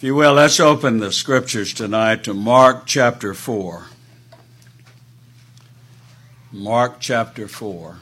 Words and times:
If 0.00 0.04
you 0.04 0.14
will, 0.14 0.32
let's 0.32 0.58
open 0.58 0.96
the 0.96 1.12
scriptures 1.12 1.74
tonight 1.74 2.24
to 2.24 2.32
Mark 2.32 2.86
chapter 2.86 3.34
4. 3.34 3.84
Mark 6.52 7.00
chapter 7.00 7.46
4. 7.46 7.98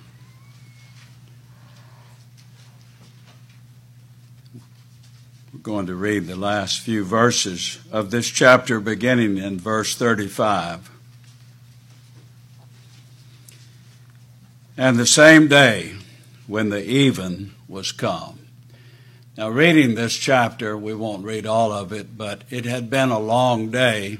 We're 5.52 5.58
going 5.60 5.86
to 5.86 5.96
read 5.96 6.28
the 6.28 6.36
last 6.36 6.78
few 6.78 7.02
verses 7.02 7.80
of 7.90 8.12
this 8.12 8.28
chapter, 8.28 8.78
beginning 8.78 9.36
in 9.36 9.58
verse 9.58 9.96
35. 9.96 10.92
And 14.76 14.96
the 15.00 15.04
same 15.04 15.48
day, 15.48 15.96
when 16.46 16.68
the 16.68 16.88
even 16.88 17.54
was 17.66 17.90
come. 17.90 18.47
Now, 19.38 19.50
reading 19.50 19.94
this 19.94 20.16
chapter, 20.16 20.76
we 20.76 20.94
won't 20.94 21.24
read 21.24 21.46
all 21.46 21.70
of 21.70 21.92
it, 21.92 22.18
but 22.18 22.42
it 22.50 22.64
had 22.64 22.90
been 22.90 23.10
a 23.10 23.20
long 23.20 23.70
day. 23.70 24.18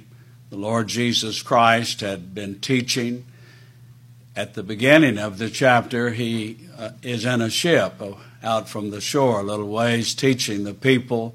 The 0.49 0.57
Lord 0.57 0.87
Jesus 0.87 1.43
Christ 1.43 2.03
had 2.03 2.37
been 2.37 2.61
teaching. 2.61 3.27
At 4.37 4.55
the 4.55 4.63
beginning 4.63 5.19
of 5.19 5.39
the 5.39 5.51
chapter, 5.51 6.11
he 6.11 6.69
uh, 6.79 6.91
is 7.03 7.25
in 7.25 7.41
a 7.41 7.51
ship 7.51 8.01
out 8.45 8.69
from 8.69 8.93
the 8.93 9.01
shore 9.01 9.41
a 9.41 9.43
little 9.43 9.69
ways, 9.69 10.15
teaching 10.15 10.63
the 10.63 10.73
people, 10.73 11.35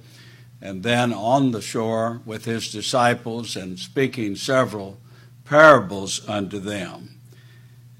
and 0.61 0.81
then 0.81 1.11
on 1.11 1.51
the 1.51 1.61
shore 1.61 2.21
with 2.25 2.45
his 2.45 2.71
disciples 2.71 3.57
and 3.57 3.77
speaking 3.77 4.37
several 4.37 4.97
parables 5.43 6.25
unto 6.29 6.57
them. 6.57 7.17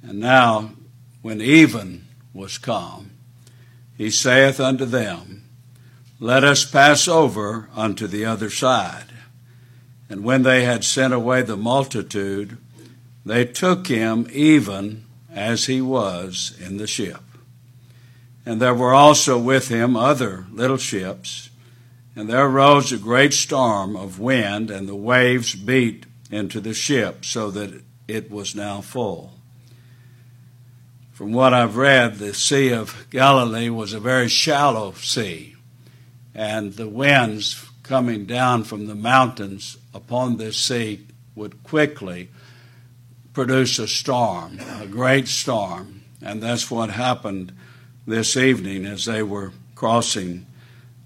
And 0.02 0.22
now, 0.22 0.76
when 1.22 1.42
even 1.42 2.08
was 2.34 2.58
come, 2.58 3.12
he 3.98 4.09
saith 4.09 4.62
unto 4.62 4.86
them, 4.86 5.43
Let 6.23 6.45
us 6.45 6.63
pass 6.63 7.09
over 7.09 7.68
unto 7.76 8.08
the 8.08 8.23
other 8.23 8.50
side. 8.50 9.08
And 10.08 10.23
when 10.23 10.44
they 10.44 10.64
had 10.64 10.86
sent 10.86 11.14
away 11.14 11.41
the 11.41 11.58
multitude, 11.58 12.58
they 13.25 13.44
took 13.44 13.88
him 13.88 14.30
even 14.31 15.03
as 15.36 15.66
he 15.66 15.81
was 15.81 16.58
in 16.61 16.78
the 16.78 16.88
ship. 16.88 17.20
And 18.45 18.61
there 18.61 18.73
were 18.73 18.94
also 18.94 19.38
with 19.38 19.67
him 19.67 19.98
other 19.98 20.45
little 20.50 20.78
ships. 20.78 21.50
And 22.16 22.30
there 22.30 22.45
arose 22.45 22.94
a 22.94 22.98
great 22.98 23.33
storm 23.33 23.98
of 23.98 24.17
wind, 24.17 24.72
and 24.72 24.88
the 24.88 24.95
waves 24.95 25.55
beat 25.55 26.05
into 26.31 26.61
the 26.61 26.73
ship, 26.73 27.26
so 27.26 27.52
that 27.52 27.83
it 28.08 28.31
was 28.31 28.55
now 28.55 28.80
full. 28.80 29.33
From 31.11 31.33
what 31.33 31.53
I've 31.53 31.76
read, 31.76 32.16
the 32.16 32.33
Sea 32.33 32.72
of 32.72 33.08
Galilee 33.09 33.67
was 33.67 33.92
a 33.92 34.00
very 34.00 34.30
shallow 34.30 34.94
sea, 34.94 35.53
and 36.36 36.73
the 36.73 36.88
winds 36.88 37.70
coming 37.84 38.26
down 38.26 38.64
from 38.64 38.88
the 38.88 38.95
mountains 38.95 39.78
upon 39.94 40.38
this 40.38 40.58
sea 40.58 41.06
would 41.36 41.64
quickly 41.64 42.30
produce 43.34 43.80
a 43.80 43.88
storm, 43.88 44.59
a 44.80 44.88
great 44.88 45.28
storm. 45.28 46.04
And 46.22 46.42
that's 46.42 46.72
what 46.72 46.92
happened 46.92 47.52
this 48.08 48.38
evening 48.38 48.86
as 48.86 49.06
they 49.06 49.22
were 49.22 49.52
crossing 49.76 50.45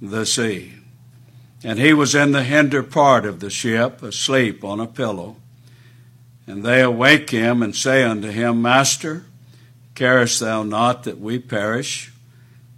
the 0.01 0.25
sea. 0.25 0.73
And 1.63 1.79
he 1.79 1.93
was 1.93 2.13
in 2.13 2.31
the 2.31 2.43
hinder 2.43 2.83
part 2.83 3.25
of 3.25 3.39
the 3.39 3.49
ship, 3.49 4.03
asleep 4.03 4.63
on 4.63 4.79
a 4.79 4.87
pillow. 4.87 5.37
And 6.45 6.63
they 6.63 6.81
awake 6.81 7.31
him 7.31 7.63
and 7.63 7.75
say 7.75 8.03
unto 8.03 8.29
him, 8.29 8.61
Master, 8.61 9.25
carest 9.95 10.39
thou 10.39 10.63
not 10.63 11.03
that 11.03 11.19
we 11.19 11.39
perish? 11.39 12.13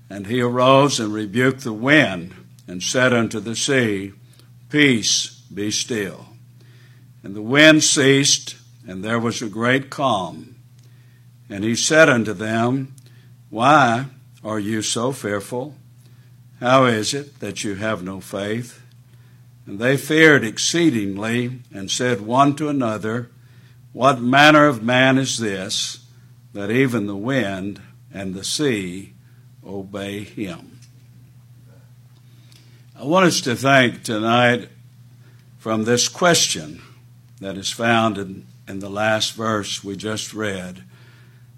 And 0.09 0.27
he 0.27 0.41
arose 0.41 0.99
and 0.99 1.13
rebuked 1.13 1.63
the 1.63 1.73
wind 1.73 2.33
and 2.69 2.83
said 2.83 3.11
unto 3.11 3.39
the 3.39 3.55
sea, 3.55 4.13
Peace, 4.69 5.41
be 5.53 5.71
still. 5.71 6.27
And 7.23 7.35
the 7.35 7.41
wind 7.41 7.83
ceased, 7.83 8.55
and 8.87 9.03
there 9.03 9.19
was 9.19 9.41
a 9.41 9.49
great 9.49 9.89
calm. 9.89 10.55
And 11.49 11.63
he 11.63 11.75
said 11.75 12.07
unto 12.09 12.33
them, 12.33 12.93
why 13.49 14.05
are 14.43 14.59
you 14.59 14.83
so 14.83 15.11
fearful? 15.11 15.75
How 16.59 16.85
is 16.85 17.15
it 17.15 17.39
that 17.39 17.63
you 17.63 17.75
have 17.75 18.03
no 18.03 18.21
faith? 18.21 18.81
And 19.65 19.79
they 19.79 19.97
feared 19.97 20.43
exceedingly 20.43 21.59
and 21.73 21.89
said 21.89 22.21
one 22.21 22.55
to 22.57 22.69
another, 22.69 23.31
What 23.91 24.21
manner 24.21 24.67
of 24.67 24.83
man 24.83 25.17
is 25.17 25.39
this, 25.39 26.05
that 26.53 26.69
even 26.69 27.07
the 27.07 27.15
wind 27.15 27.81
and 28.13 28.35
the 28.35 28.43
sea 28.43 29.13
obey 29.65 30.23
him? 30.23 30.68
I 32.99 33.05
want 33.05 33.27
us 33.27 33.39
to 33.41 33.55
think 33.55 34.03
tonight 34.03 34.67
from 35.57 35.85
this 35.85 36.09
question 36.09 36.81
that 37.39 37.55
is 37.55 37.71
found 37.71 38.17
in, 38.17 38.45
in 38.67 38.79
the 38.79 38.89
last 38.89 39.35
verse 39.35 39.81
we 39.81 39.95
just 39.95 40.33
read 40.33 40.83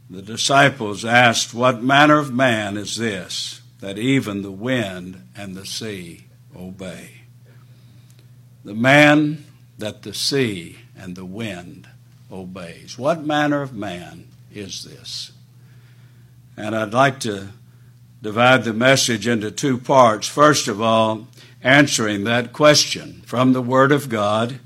the 0.08 0.22
disciples 0.22 1.04
asked, 1.04 1.52
What 1.52 1.82
manner 1.82 2.20
of 2.20 2.32
man 2.32 2.78
is 2.78 2.96
this, 2.96 3.62
that 3.80 3.98
even 3.98 4.44
the 4.44 4.52
wind 4.52 5.28
and 5.36 5.56
the 5.56 5.66
sea 5.66 6.26
obey? 6.56 7.24
The 8.64 8.76
man 8.76 9.44
that 9.80 10.04
the 10.04 10.14
sea 10.14 10.78
and 10.96 11.16
the 11.16 11.26
wind 11.26 11.88
obeys. 12.32 13.00
What 13.00 13.26
manner 13.26 13.64
of 13.64 13.74
man 13.74 14.28
is 14.54 14.84
this? 14.84 15.32
And 16.56 16.76
I'd 16.76 16.94
like 16.94 17.20
to 17.22 17.48
divide 18.22 18.64
the 18.64 18.74
message 18.74 19.28
into 19.28 19.50
two 19.50 19.80
parts. 19.80 20.28
First 20.28 20.68
of 20.68 20.80
all, 20.80 21.28
answering 21.64 22.24
that 22.24 22.54
question 22.54 23.22
from 23.26 23.54
the 23.54 23.62
Word 23.62 23.92
of 23.92 24.10
God, 24.10 24.60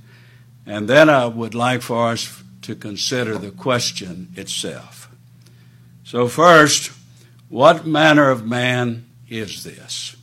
and 0.66 0.88
then 0.88 1.10
I 1.10 1.26
would 1.26 1.54
like 1.54 1.82
for 1.82 2.10
us 2.10 2.44
to 2.64 2.76
consider 2.76 3.38
the 3.38 3.52
question 3.52 4.34
itself. 4.36 5.10
So, 6.04 6.28
first, 6.28 6.92
what 7.50 7.86
manner 7.86 8.30
of 8.30 8.46
man 8.46 9.06
is 9.30 9.64
this? 9.64 10.16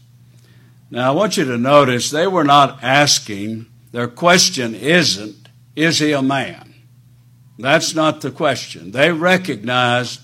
Now, 0.91 1.13
I 1.13 1.15
want 1.15 1.37
you 1.37 1.45
to 1.45 1.59
notice 1.59 2.11
they 2.11 2.27
were 2.27 2.45
not 2.45 2.83
asking, 2.83 3.67
their 3.93 4.09
question 4.09 4.75
isn't, 4.75 5.49
is 5.75 5.99
he 5.99 6.13
a 6.13 6.23
man? 6.23 6.75
That's 7.59 7.95
not 7.95 8.21
the 8.21 8.31
question. 8.31 8.91
They 8.91 9.13
recognized 9.13 10.21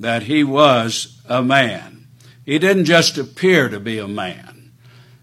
that 0.00 0.24
he 0.24 0.44
was 0.44 1.20
a 1.28 1.42
man. 1.42 2.06
He 2.44 2.58
didn't 2.58 2.86
just 2.86 3.16
appear 3.18 3.68
to 3.68 3.78
be 3.78 3.98
a 3.98 4.08
man. 4.08 4.72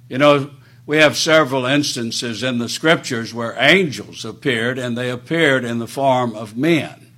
You 0.07 0.17
know, 0.17 0.51
we 0.89 0.97
have 0.97 1.15
several 1.15 1.67
instances 1.67 2.41
in 2.41 2.57
the 2.57 2.67
scriptures 2.67 3.31
where 3.31 3.55
angels 3.59 4.25
appeared 4.25 4.79
and 4.79 4.97
they 4.97 5.11
appeared 5.11 5.63
in 5.63 5.77
the 5.77 5.87
form 5.87 6.35
of 6.35 6.57
men. 6.57 7.11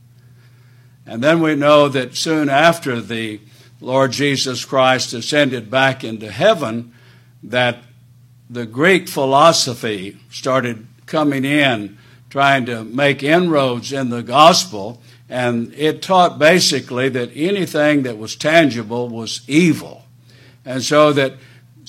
And 1.05 1.23
then 1.23 1.39
we 1.39 1.55
know 1.55 1.87
that 1.87 2.17
soon 2.17 2.49
after 2.49 2.99
the 2.99 3.39
Lord 3.79 4.11
Jesus 4.11 4.65
Christ 4.65 5.13
ascended 5.13 5.71
back 5.71 6.03
into 6.03 6.29
heaven, 6.29 6.93
that 7.43 7.77
the 8.49 8.65
Greek 8.65 9.07
philosophy 9.07 10.17
started 10.29 10.85
coming 11.05 11.45
in, 11.45 11.97
trying 12.29 12.65
to 12.65 12.83
make 12.83 13.23
inroads 13.23 13.93
in 13.93 14.09
the 14.09 14.21
gospel, 14.21 15.01
and 15.29 15.73
it 15.75 16.01
taught 16.01 16.37
basically 16.37 17.07
that 17.07 17.31
anything 17.33 18.03
that 18.03 18.17
was 18.17 18.35
tangible 18.35 19.07
was 19.07 19.43
evil. 19.47 20.03
And 20.65 20.83
so 20.83 21.13
that 21.13 21.35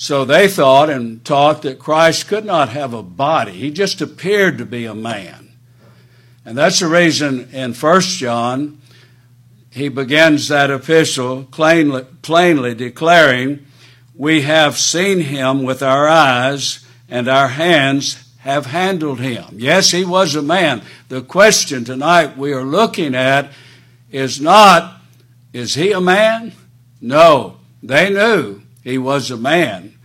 so 0.03 0.25
they 0.25 0.49
thought 0.49 0.89
and 0.89 1.23
taught 1.23 1.61
that 1.61 1.79
Christ 1.79 2.27
could 2.27 2.43
not 2.43 2.67
have 2.67 2.93
a 2.93 3.01
body. 3.01 3.53
He 3.53 3.71
just 3.71 4.01
appeared 4.01 4.57
to 4.57 4.65
be 4.65 4.83
a 4.83 4.93
man. 4.93 5.53
And 6.43 6.57
that's 6.57 6.81
the 6.81 6.87
reason 6.87 7.47
in 7.53 7.73
1 7.73 8.01
John 8.01 8.81
he 9.69 9.87
begins 9.87 10.49
that 10.49 10.69
epistle 10.69 11.45
plainly, 11.45 12.05
plainly 12.21 12.75
declaring, 12.75 13.65
We 14.13 14.41
have 14.41 14.77
seen 14.77 15.21
him 15.21 15.63
with 15.63 15.81
our 15.81 16.09
eyes, 16.09 16.85
and 17.07 17.29
our 17.29 17.47
hands 17.47 18.29
have 18.39 18.65
handled 18.65 19.21
him. 19.21 19.45
Yes, 19.53 19.91
he 19.91 20.03
was 20.03 20.35
a 20.35 20.41
man. 20.41 20.81
The 21.07 21.21
question 21.21 21.85
tonight 21.85 22.37
we 22.37 22.51
are 22.51 22.65
looking 22.65 23.15
at 23.15 23.53
is 24.11 24.41
not, 24.41 24.99
is 25.53 25.75
he 25.75 25.93
a 25.93 26.01
man? 26.01 26.51
No, 26.99 27.59
they 27.81 28.09
knew 28.09 28.62
he 28.83 28.97
was 28.97 29.31
a 29.31 29.37
man. 29.37 29.97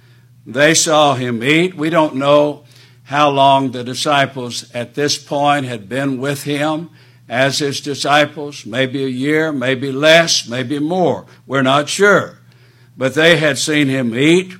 They 0.46 0.75
saw 0.75 1.14
him 1.14 1.42
eat. 1.42 1.75
We 1.75 1.90
don't 1.90 2.16
know 2.16 2.64
how 3.04 3.30
long 3.30 3.70
the 3.70 3.84
disciples 3.84 4.70
at 4.72 4.94
this 4.94 5.19
point 5.19 5.66
had 5.66 5.88
been 5.88 6.19
with 6.19 6.44
him 6.44 6.90
as 7.28 7.58
his 7.58 7.80
disciples, 7.80 8.64
maybe 8.64 9.04
a 9.04 9.08
year, 9.08 9.52
maybe 9.52 9.92
less, 9.92 10.48
maybe 10.48 10.78
more. 10.78 11.26
We're 11.46 11.62
not 11.62 11.88
sure. 11.88 12.38
But 12.96 13.14
they 13.14 13.36
had 13.36 13.58
seen 13.58 13.88
him 13.88 14.14
eat, 14.14 14.54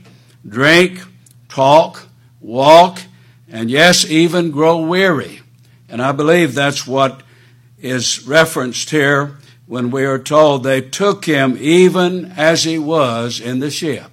drink, 0.47 1.01
talk, 1.49 2.09
walk, 2.41 3.01
and 3.49 3.71
yes, 3.71 4.05
even 4.11 4.51
grow 4.51 4.79
weary. 4.79 5.41
And 5.89 6.03
I 6.03 6.13
believe 6.13 6.55
that's 6.55 6.87
what 6.87 7.23
is 7.81 8.27
referenced 8.27 8.91
here 8.91 9.39
when 9.69 9.91
we 9.91 10.05
are 10.05 10.19
told 10.19 10.65
they 10.65 10.81
took 10.81 11.27
him 11.27 11.57
even 11.61 12.33
as 12.37 12.65
he 12.65 12.79
was 12.79 13.41
in 13.41 13.61
the 13.61 13.71
ship, 13.71 14.11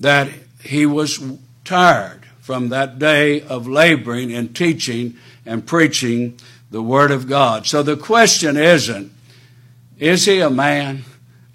that 0.00 0.28
he 0.62 0.84
was 0.84 1.22
tired, 1.64 2.24
from 2.44 2.68
that 2.68 2.98
day 2.98 3.40
of 3.40 3.66
laboring 3.66 4.30
and 4.30 4.54
teaching 4.54 5.16
and 5.46 5.66
preaching 5.66 6.38
the 6.70 6.82
Word 6.82 7.10
of 7.10 7.26
God. 7.26 7.66
So 7.66 7.82
the 7.82 7.96
question 7.96 8.58
isn't, 8.58 9.10
is 9.98 10.26
he 10.26 10.40
a 10.40 10.50
man 10.50 11.04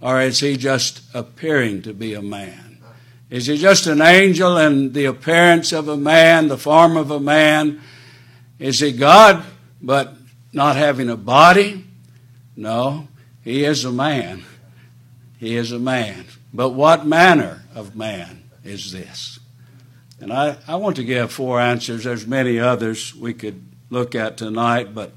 or 0.01 0.19
is 0.19 0.39
he 0.39 0.57
just 0.57 1.03
appearing 1.13 1.83
to 1.83 1.93
be 1.93 2.15
a 2.15 2.23
man? 2.23 2.79
Is 3.29 3.45
he 3.45 3.55
just 3.55 3.85
an 3.85 4.01
angel 4.01 4.57
in 4.57 4.93
the 4.93 5.05
appearance 5.05 5.71
of 5.71 5.87
a 5.87 5.95
man, 5.95 6.47
the 6.47 6.57
form 6.57 6.97
of 6.97 7.11
a 7.11 7.19
man? 7.19 7.79
Is 8.57 8.79
he 8.79 8.91
God 8.91 9.43
but 9.79 10.15
not 10.51 10.75
having 10.75 11.07
a 11.07 11.17
body? 11.17 11.85
No, 12.59 13.07
he 13.41 13.63
is 13.63 13.85
a 13.85 13.91
man. 13.91 14.43
He 15.37 15.55
is 15.55 15.71
a 15.71 15.79
man. 15.79 16.25
But 16.53 16.71
what 16.71 17.05
manner 17.05 17.63
of 17.73 17.95
man 17.95 18.43
is 18.65 18.91
this? 18.91 19.39
And 20.19 20.33
I, 20.33 20.57
I 20.67 20.75
want 20.75 20.97
to 20.97 21.05
give 21.05 21.31
four 21.31 21.61
answers. 21.61 22.03
There's 22.03 22.27
many 22.27 22.59
others 22.59 23.15
we 23.15 23.33
could 23.33 23.63
look 23.89 24.13
at 24.13 24.35
tonight, 24.35 24.93
but 24.93 25.13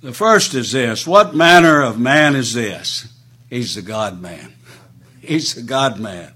the 0.00 0.12
first 0.12 0.54
is 0.54 0.70
this 0.70 1.04
What 1.04 1.34
manner 1.34 1.82
of 1.82 1.98
man 1.98 2.36
is 2.36 2.54
this? 2.54 3.12
He's 3.48 3.74
the 3.74 3.82
God 3.82 4.22
man. 4.22 4.54
He's 5.20 5.54
the 5.54 5.62
God 5.62 5.98
man. 5.98 6.32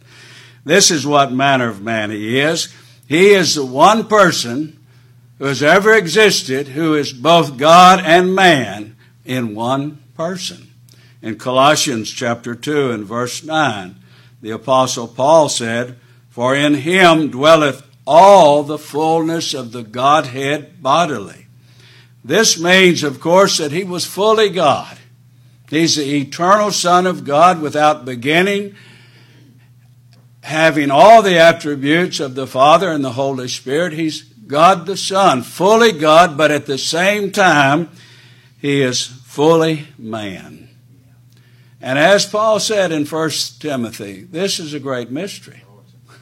This 0.65 0.91
is 0.91 1.07
what 1.07 1.31
manner 1.31 1.69
of 1.69 1.81
man 1.81 2.11
he 2.11 2.41
is. 2.41 2.75
He 3.07 3.29
is 3.29 3.55
the 3.55 3.65
one 3.65 4.09
person 4.09 4.85
who 5.39 5.45
has 5.45 5.63
ever 5.63 5.95
existed 5.95 6.67
who 6.69 6.95
is 6.95 7.13
both 7.13 7.57
God 7.57 8.01
and 8.05 8.35
man 8.35 8.94
in 9.25 9.55
one 9.55 10.03
person. 10.15 10.69
In 11.23 11.39
Colossians 11.39 12.11
chapter 12.11 12.55
2 12.55 12.91
and 12.91 13.05
verse 13.05 13.43
9, 13.43 13.97
the 14.43 14.51
apostle 14.51 15.09
Paul 15.09 15.49
said, 15.49 15.97
For 16.29 16.55
in 16.55 16.75
him 16.75 17.31
dwelleth 17.31 17.83
all 18.07 18.63
the 18.63 18.79
fullness 18.79 19.55
of 19.55 19.73
the 19.73 19.83
Godhead 19.83 20.83
bodily. 20.83 21.47
This 22.23 22.59
means, 22.59 23.03
of 23.03 23.21
course, 23.21 23.59
that 23.59 23.73
he 23.73 23.85
was 23.85 24.05
fully 24.05 24.51
God. 24.51 24.99
He's 25.71 25.97
the 25.97 26.21
eternal 26.21 26.71
Son 26.71 27.07
of 27.07 27.25
God 27.25 27.61
without 27.61 28.05
beginning, 28.05 28.75
having 30.43 30.91
all 30.91 31.23
the 31.23 31.39
attributes 31.39 32.21
of 32.21 32.35
the 32.35 32.47
Father 32.47 32.91
and 32.91 33.05
the 33.05 33.13
Holy 33.13 33.49
Spirit. 33.49 33.95
He's 33.95 34.23
God 34.23 34.87
the 34.87 34.97
Son, 34.97 35.43
fully 35.43 35.93
God, 35.93 36.37
but 36.37 36.51
at 36.51 36.67
the 36.67 36.79
same 36.79 37.31
time, 37.31 37.91
he 38.65 38.81
is 38.81 39.07
fully 39.07 39.87
man. 39.99 40.71
And 41.83 41.99
as 41.99 42.25
Paul 42.25 42.59
said 42.59 42.93
in 42.93 43.05
1 43.05 43.31
Timothy, 43.61 44.23
this 44.23 44.59
is 44.59 44.73
a 44.73 44.81
great 44.81 45.11
mystery. 45.11 45.63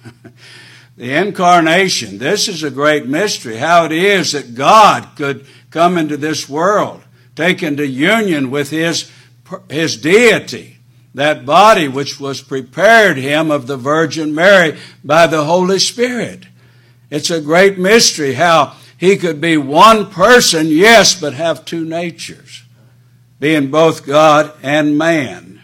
the 0.96 1.14
incarnation, 1.14 2.18
this 2.18 2.48
is 2.48 2.64
a 2.64 2.70
great 2.72 3.06
mystery. 3.06 3.58
How 3.58 3.84
it 3.84 3.92
is 3.92 4.32
that 4.32 4.56
God 4.56 5.10
could 5.14 5.46
come 5.70 5.96
into 5.96 6.16
this 6.16 6.48
world, 6.48 7.04
take 7.36 7.62
into 7.62 7.86
union 7.86 8.50
with 8.50 8.70
his, 8.70 9.08
his 9.70 9.96
deity, 9.96 10.78
that 11.14 11.46
body 11.46 11.86
which 11.86 12.18
was 12.18 12.42
prepared 12.42 13.18
him 13.18 13.52
of 13.52 13.68
the 13.68 13.76
Virgin 13.76 14.34
Mary 14.34 14.76
by 15.04 15.28
the 15.28 15.44
Holy 15.44 15.78
Spirit. 15.78 16.46
It's 17.08 17.30
a 17.30 17.40
great 17.40 17.78
mystery 17.78 18.34
how 18.34 18.74
he 19.02 19.16
could 19.16 19.40
be 19.40 19.56
one 19.56 20.08
person, 20.08 20.68
yes, 20.68 21.20
but 21.20 21.34
have 21.34 21.64
two 21.64 21.84
natures, 21.84 22.62
being 23.40 23.68
both 23.68 24.06
God 24.06 24.52
and 24.62 24.96
man. 24.96 25.60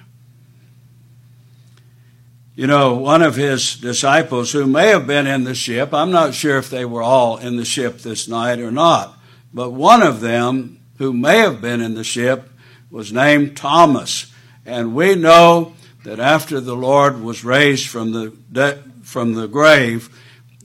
You 2.56 2.66
know, 2.66 2.96
one 2.96 3.22
of 3.22 3.36
his 3.36 3.76
disciples 3.76 4.50
who 4.50 4.66
may 4.66 4.88
have 4.88 5.06
been 5.06 5.28
in 5.28 5.44
the 5.44 5.54
ship, 5.54 5.94
I'm 5.94 6.10
not 6.10 6.34
sure 6.34 6.58
if 6.58 6.68
they 6.68 6.84
were 6.84 7.00
all 7.00 7.36
in 7.36 7.54
the 7.54 7.64
ship 7.64 7.98
this 7.98 8.26
night 8.26 8.58
or 8.58 8.72
not, 8.72 9.16
but 9.54 9.70
one 9.70 10.02
of 10.02 10.20
them 10.20 10.80
who 10.96 11.12
may 11.12 11.38
have 11.38 11.60
been 11.60 11.80
in 11.80 11.94
the 11.94 12.02
ship 12.02 12.50
was 12.90 13.12
named 13.12 13.56
Thomas. 13.56 14.32
And 14.66 14.96
we 14.96 15.14
know 15.14 15.74
that 16.02 16.18
after 16.18 16.60
the 16.60 16.74
Lord 16.74 17.22
was 17.22 17.44
raised 17.44 17.86
from 17.86 18.10
the, 18.10 18.82
from 19.04 19.34
the 19.34 19.46
grave, 19.46 20.12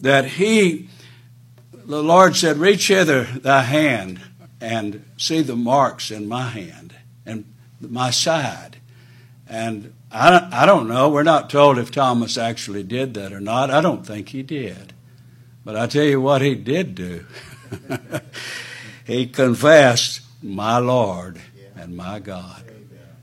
that 0.01 0.25
he, 0.25 0.89
the 1.85 2.03
Lord 2.03 2.35
said, 2.35 2.57
Reach 2.57 2.87
hither 2.87 3.23
thy 3.23 3.63
hand 3.63 4.21
and 4.61 5.03
see 5.17 5.41
the 5.41 5.55
marks 5.55 6.11
in 6.11 6.27
my 6.27 6.49
hand 6.49 6.95
and 7.25 7.45
my 7.81 8.09
side. 8.09 8.77
And 9.47 9.93
I 10.11 10.29
don't, 10.29 10.53
I 10.53 10.65
don't 10.65 10.87
know. 10.87 11.09
We're 11.09 11.23
not 11.23 11.49
told 11.49 11.77
if 11.77 11.91
Thomas 11.91 12.37
actually 12.37 12.83
did 12.83 13.13
that 13.15 13.33
or 13.33 13.39
not. 13.39 13.69
I 13.69 13.81
don't 13.81 14.05
think 14.05 14.29
he 14.29 14.43
did. 14.43 14.93
But 15.65 15.75
I 15.75 15.87
tell 15.87 16.05
you 16.05 16.21
what 16.21 16.41
he 16.41 16.55
did 16.55 16.95
do. 16.95 17.25
he 19.05 19.27
confessed, 19.27 20.21
My 20.41 20.77
Lord 20.77 21.41
and 21.75 21.95
my 21.95 22.19
God. 22.19 22.63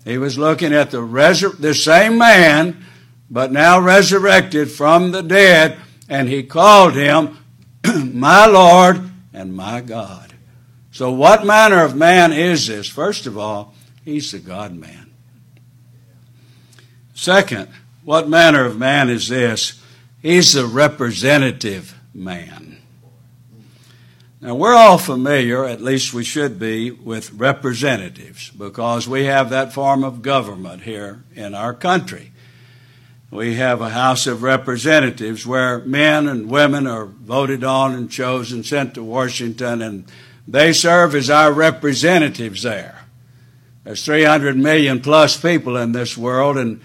He 0.05 0.19
was 0.19 0.39
looking 0.39 0.73
at 0.73 0.91
the, 0.91 0.99
resur- 0.99 1.59
the 1.59 1.75
same 1.75 2.19
man, 2.19 2.85
but 3.31 3.53
now 3.53 3.79
resurrected 3.81 4.71
from 4.71 5.13
the 5.13 5.23
dead 5.23 5.79
and 6.09 6.29
he 6.29 6.43
called 6.43 6.95
him 6.95 7.39
my 8.13 8.47
Lord 8.47 9.11
and 9.33 9.55
my 9.55 9.81
God. 9.81 10.35
So, 10.93 11.13
what 11.13 11.47
manner 11.47 11.85
of 11.85 11.95
man 11.95 12.33
is 12.33 12.67
this? 12.67 12.89
First 12.89 13.27
of 13.27 13.39
all, 13.39 13.75
he's 14.05 14.33
the 14.33 14.39
God 14.39 14.75
man. 14.75 15.13
Second, 17.15 17.69
what 18.05 18.29
manner 18.29 18.65
of 18.65 18.79
man 18.79 19.09
is 19.09 19.29
this? 19.29 19.81
He's 20.21 20.53
the 20.53 20.67
representative 20.67 21.99
man. 22.13 22.79
Now, 24.41 24.55
we're 24.55 24.75
all 24.75 24.97
familiar, 24.97 25.65
at 25.67 25.83
least 25.83 26.15
we 26.15 26.25
should 26.25 26.59
be, 26.59 26.91
with 26.91 27.33
representatives 27.35 28.51
because 28.51 29.07
we 29.07 29.25
have 29.25 29.51
that 29.51 29.75
form 29.75 30.03
of 30.03 30.23
government 30.23 30.83
here 30.83 31.25
in 31.35 31.55
our 31.55 31.75
country 31.75 32.33
we 33.31 33.55
have 33.55 33.81
a 33.81 33.91
House 33.91 34.27
of 34.27 34.43
Representatives 34.43 35.47
where 35.47 35.79
men 35.81 36.27
and 36.27 36.51
women 36.51 36.87
are 36.87 37.07
voted 37.07 37.63
on 37.63 37.95
and 37.95 38.11
chosen, 38.11 38.65
sent 38.65 38.95
to 38.95 39.05
Washington, 39.05 39.81
and 39.81 40.05
they 40.49 40.73
serve 40.73 41.15
as 41.15 41.31
our 41.31 41.53
representatives 41.53 42.63
there. 42.63 43.05
There's 43.85 44.05
300 44.05 44.57
million 44.57 45.01
plus 45.01 45.41
people 45.41 45.77
in 45.77 45.93
this 45.93 46.19
world, 46.19 46.59
and 46.59 46.81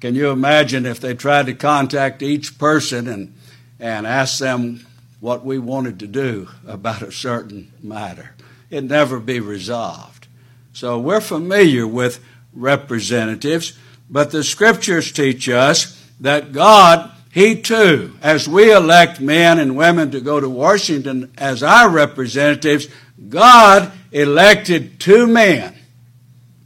can 0.00 0.14
you 0.14 0.30
imagine 0.30 0.84
if 0.84 1.00
they 1.00 1.14
tried 1.14 1.46
to 1.46 1.54
contact 1.54 2.22
each 2.22 2.58
person 2.58 3.08
and, 3.08 3.34
and 3.80 4.06
ask 4.06 4.38
them 4.38 4.86
what 5.20 5.46
we 5.46 5.58
wanted 5.58 5.98
to 6.00 6.06
do 6.06 6.48
about 6.66 7.00
a 7.00 7.10
certain 7.10 7.72
matter? 7.82 8.34
It'd 8.68 8.90
never 8.90 9.18
be 9.18 9.40
resolved. 9.40 10.28
So 10.74 10.98
we're 10.98 11.22
familiar 11.22 11.86
with 11.86 12.22
representatives. 12.52 13.78
But 14.08 14.30
the 14.30 14.44
scriptures 14.44 15.10
teach 15.12 15.48
us 15.48 15.95
that 16.20 16.52
God, 16.52 17.10
He 17.32 17.60
too, 17.60 18.16
as 18.22 18.48
we 18.48 18.72
elect 18.72 19.20
men 19.20 19.58
and 19.58 19.76
women 19.76 20.10
to 20.12 20.20
go 20.20 20.40
to 20.40 20.48
Washington 20.48 21.32
as 21.36 21.62
our 21.62 21.88
representatives, 21.88 22.88
God 23.28 23.92
elected 24.12 25.00
two 25.00 25.26
men. 25.26 25.74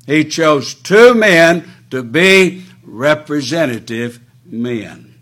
He 0.06 0.24
chose 0.24 0.74
two 0.74 1.14
men 1.14 1.70
to 1.90 2.02
be 2.02 2.64
representative 2.82 4.20
men. 4.44 5.14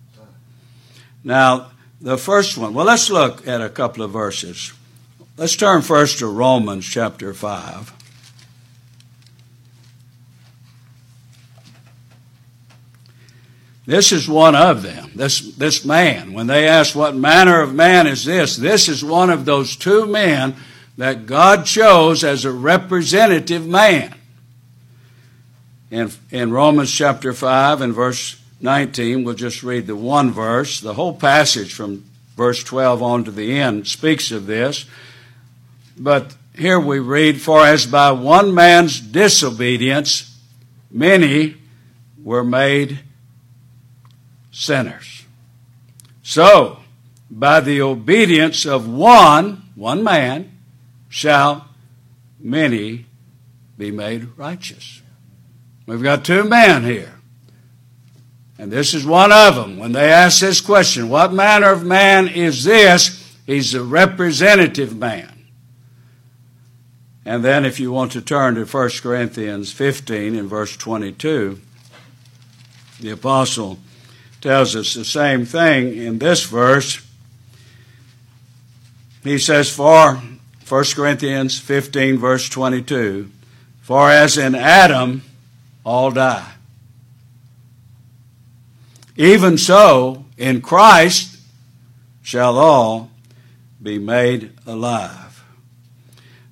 Now, 1.25 1.73
the 2.01 2.17
first 2.17 2.57
one, 2.57 2.75
well, 2.75 2.87
let's 2.87 3.11
look 3.11 3.47
at 3.47 3.61
a 3.61 3.69
couple 3.69 4.03
of 4.05 4.13
verses. 4.13 4.73
Let's 5.37 5.57
turn 5.57 5.83
first 5.83 6.19
to 6.21 6.27
Romans 6.27 6.87
chapter 6.87 7.35
5. 7.35 7.93
This 13.89 14.13
is 14.13 14.29
one 14.29 14.55
of 14.55 14.83
them, 14.83 15.13
this, 15.15 15.41
this 15.57 15.83
man. 15.83 16.35
When 16.35 16.47
they 16.47 16.69
ask, 16.69 16.95
What 16.95 17.17
manner 17.17 17.63
of 17.63 17.75
man 17.75 18.07
is 18.07 18.23
this? 18.23 18.55
This 18.55 18.87
is 18.87 19.03
one 19.03 19.31
of 19.31 19.47
those 19.47 19.77
two 19.77 20.05
men 20.05 20.57
that 20.99 21.25
God 21.25 21.65
chose 21.65 22.23
as 22.23 22.45
a 22.45 22.53
representative 22.53 23.67
man. 23.67 24.15
In, 25.91 26.11
in 26.31 26.53
Romans 26.53 26.93
chapter 26.93 27.33
5 27.33 27.81
and 27.81 27.95
verse 27.95 28.39
19, 28.61 29.25
we'll 29.25 29.35
just 29.35 29.63
read 29.63 29.87
the 29.87 29.97
one 29.97 30.33
verse. 30.33 30.83
The 30.83 30.93
whole 30.93 31.15
passage 31.15 31.73
from 31.73 32.05
verse 32.37 32.63
12 32.63 33.03
on 33.03 33.25
to 33.25 33.31
the 33.31 33.59
end 33.59 33.89
speaks 33.89 34.31
of 34.31 34.45
this. 34.45 34.85
But 35.97 36.35
here 36.55 36.79
we 36.79 36.99
read, 36.99 37.41
For 37.41 37.65
as 37.65 37.87
by 37.87 38.13
one 38.13 38.53
man's 38.53 39.01
disobedience 39.01 40.39
many 40.91 41.57
were 42.23 42.45
made 42.45 42.99
sinners. 44.51 45.25
So, 46.23 46.79
by 47.31 47.61
the 47.61 47.81
obedience 47.81 48.65
of 48.65 48.89
one, 48.89 49.63
one 49.75 50.03
man, 50.03 50.53
shall 51.09 51.69
many 52.41 53.07
be 53.77 53.91
made 53.91 54.37
righteous. 54.37 55.03
We've 55.87 56.03
got 56.03 56.25
two 56.25 56.45
men 56.45 56.85
here. 56.85 57.15
And 58.59 58.73
this 58.73 58.93
is 58.93 59.07
one 59.07 59.31
of 59.31 59.55
them. 59.55 59.79
When 59.79 59.93
they 59.93 60.11
ask 60.11 60.41
this 60.41 60.61
question, 60.61 61.09
what 61.09 61.33
manner 61.33 61.71
of 61.71 61.85
man 61.85 62.27
is 62.29 62.65
this? 62.65 63.37
He's 63.47 63.73
a 63.73 63.83
representative 63.83 64.97
man. 64.97 65.33
And 67.25 67.45
then, 67.45 67.65
if 67.65 67.79
you 67.79 67.93
want 67.93 68.13
to 68.13 68.23
turn 68.23 68.55
to 68.55 68.65
1 68.65 68.91
Corinthians 69.03 69.71
15 69.71 70.35
in 70.35 70.49
verse 70.49 70.77
22, 70.77 71.61
the 73.01 73.11
apostle 73.11 73.79
tells 74.41 74.77
us 74.77 74.95
the 74.95 75.05
same 75.05 75.45
thing 75.45 75.97
in 75.97 76.19
this 76.19 76.45
verse. 76.45 77.05
He 79.25 79.39
says, 79.39 79.71
For 79.71 80.23
1 80.69 80.85
Corinthians 80.95 81.59
15, 81.59 82.19
verse 82.19 82.49
22, 82.49 83.31
for 83.81 84.11
as 84.11 84.39
in 84.39 84.55
Adam 84.55 85.23
all 85.85 86.11
die, 86.11 86.53
even 89.17 89.59
so 89.59 90.25
in 90.37 90.61
Christ 90.61 91.41
shall 92.23 92.59
all 92.59 93.11
be 93.83 93.99
made 93.99 94.53
alive. 94.67 95.43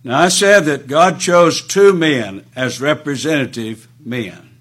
Now 0.02 0.20
I 0.20 0.28
said 0.28 0.64
that 0.64 0.86
God 0.86 1.20
chose 1.20 1.60
two 1.60 1.92
men 1.92 2.44
as 2.54 2.80
representative 2.80 3.88
men. 4.04 4.56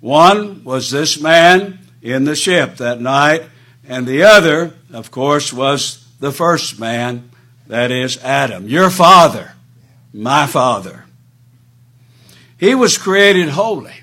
One 0.00 0.64
was 0.64 0.90
this 0.90 1.20
man 1.20 1.78
in 2.02 2.24
the 2.24 2.36
ship 2.36 2.76
that 2.76 3.00
night, 3.00 3.42
and 3.86 4.06
the 4.06 4.22
other, 4.22 4.74
of 4.92 5.10
course, 5.10 5.52
was 5.52 6.06
the 6.20 6.32
first 6.32 6.78
man, 6.78 7.30
that 7.66 7.90
is 7.90 8.16
Adam, 8.24 8.68
your 8.68 8.90
father, 8.90 9.52
my 10.12 10.46
father. 10.46 11.04
He 12.58 12.74
was 12.74 12.98
created 12.98 13.50
holy. 13.50 13.94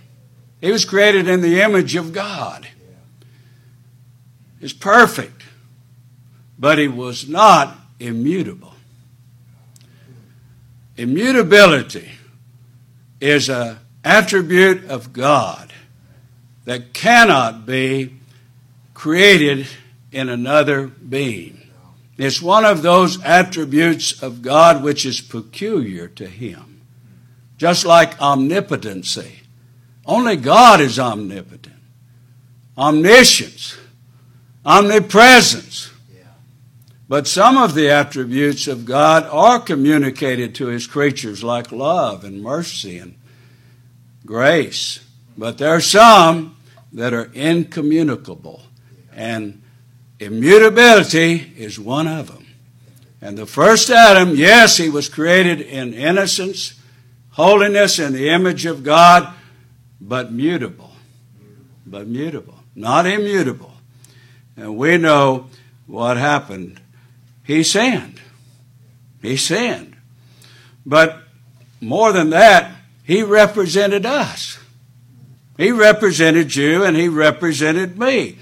He 0.62 0.72
was 0.72 0.86
created 0.86 1.28
in 1.28 1.42
the 1.42 1.62
image 1.62 1.96
of 1.96 2.14
God. 2.14 2.68
He's 4.60 4.74
perfect, 4.74 5.44
but 6.58 6.78
he 6.78 6.88
was 6.88 7.28
not 7.28 7.76
immutable. 8.00 8.74
Immutability 10.98 12.12
is 13.20 13.50
an 13.50 13.78
attribute 14.04 14.86
of 14.86 15.12
God 15.12 15.72
that 16.66 16.94
cannot 16.94 17.66
be 17.66 18.16
created 18.94 19.68
in 20.12 20.30
another 20.30 20.88
being. 20.88 21.62
It's 22.18 22.42
one 22.42 22.66
of 22.66 22.82
those 22.82 23.22
attributes 23.24 24.24
of 24.24 24.42
God 24.42 24.84
which 24.84 25.06
is 25.06 25.22
peculiar 25.22 26.08
to 26.10 26.28
Him. 26.28 26.82
Just 27.58 27.86
like 27.86 28.22
omnipotency. 28.22 29.42
Only 30.06 30.36
God 30.36 30.80
is 30.82 31.00
omnipotent. 31.00 31.76
Omniscience. 32.78 33.78
Omnipresence. 34.66 35.92
But 37.08 37.28
some 37.28 37.58
of 37.58 37.76
the 37.76 37.90
attributes 37.90 38.68
of 38.68 38.86
God 38.86 39.24
are 39.26 39.60
communicated 39.60 40.56
to 40.56 40.68
His 40.68 40.88
creatures, 40.88 41.44
like 41.44 41.72
love 41.72 42.24
and 42.24 42.42
mercy 42.42 42.98
and 42.98 43.16
grace. 44.26 45.02
But 45.38 45.58
there 45.58 45.76
are 45.76 45.82
some 45.82 46.55
that 46.96 47.14
are 47.14 47.30
incommunicable. 47.34 48.64
And 49.14 49.62
immutability 50.20 51.54
is 51.58 51.78
one 51.78 52.08
of 52.08 52.28
them. 52.28 52.48
And 53.22 53.38
the 53.38 53.46
first 53.46 53.90
Adam, 53.90 54.36
yes, 54.36 54.78
he 54.78 54.90
was 54.90 55.10
created 55.10 55.62
in 55.62 55.94
innocence, 55.94 56.80
holiness, 57.32 58.00
in 58.00 58.14
the 58.14 58.30
image 58.30 58.66
of 58.66 58.84
God, 58.84 59.34
but 60.00 60.32
mutable. 60.32 60.92
But 61.86 62.08
mutable, 62.08 62.60
not 62.76 63.06
immutable. 63.06 63.74
And 64.56 64.78
we 64.78 64.98
know 64.98 65.48
what 65.88 66.18
happened. 66.18 66.80
He 67.44 67.62
sinned. 67.64 68.22
He 69.22 69.36
sinned. 69.36 69.98
But 70.86 71.24
more 71.82 72.14
than 72.14 72.30
that, 72.30 72.72
he 73.04 73.22
represented 73.22 74.06
us. 74.06 74.60
He 75.58 75.72
represented 75.72 76.56
you 76.56 76.84
and 76.84 76.98
he 76.98 77.08
represented 77.08 77.98
me. 77.98 78.38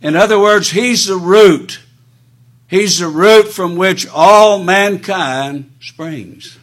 In 0.00 0.16
other 0.16 0.38
words, 0.38 0.70
he's 0.70 1.06
the 1.06 1.16
root. 1.16 1.80
He's 2.68 2.98
the 2.98 3.08
root 3.08 3.48
from 3.48 3.76
which 3.76 4.08
all 4.08 4.62
mankind 4.62 5.74
springs. 5.80 6.58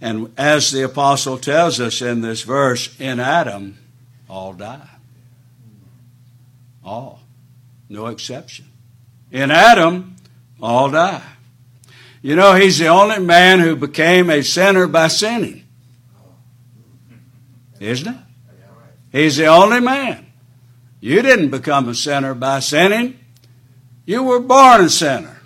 And 0.00 0.32
as 0.36 0.70
the 0.70 0.82
apostle 0.82 1.38
tells 1.38 1.80
us 1.80 2.02
in 2.02 2.20
this 2.20 2.42
verse, 2.42 2.94
in 3.00 3.18
Adam, 3.18 3.78
all 4.28 4.52
die. 4.52 4.88
All. 6.84 7.20
No 7.88 8.06
exception. 8.06 8.66
In 9.32 9.50
Adam, 9.50 10.16
all 10.60 10.90
die. 10.90 11.22
You 12.26 12.34
know, 12.34 12.56
he's 12.56 12.78
the 12.78 12.88
only 12.88 13.20
man 13.20 13.60
who 13.60 13.76
became 13.76 14.30
a 14.30 14.42
sinner 14.42 14.88
by 14.88 15.06
sinning. 15.06 15.62
Isn't 17.78 18.14
it? 18.14 18.20
He's 19.12 19.36
the 19.36 19.46
only 19.46 19.78
man. 19.78 20.26
You 20.98 21.22
didn't 21.22 21.50
become 21.50 21.88
a 21.88 21.94
sinner 21.94 22.34
by 22.34 22.58
sinning. 22.58 23.20
You 24.06 24.24
were 24.24 24.40
born 24.40 24.80
a 24.80 24.90
sinner. 24.90 25.40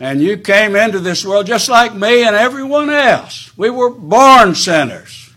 And 0.00 0.20
you 0.20 0.36
came 0.36 0.74
into 0.74 0.98
this 0.98 1.24
world 1.24 1.46
just 1.46 1.68
like 1.68 1.94
me 1.94 2.24
and 2.24 2.34
everyone 2.34 2.90
else. 2.90 3.56
We 3.56 3.70
were 3.70 3.90
born 3.90 4.56
sinners. 4.56 5.32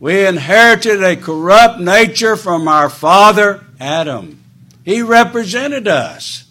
We 0.00 0.26
inherited 0.26 1.04
a 1.04 1.14
corrupt 1.14 1.78
nature 1.78 2.34
from 2.34 2.66
our 2.66 2.90
father, 2.90 3.64
Adam. 3.78 4.42
He 4.84 5.02
represented 5.02 5.86
us. 5.86 6.50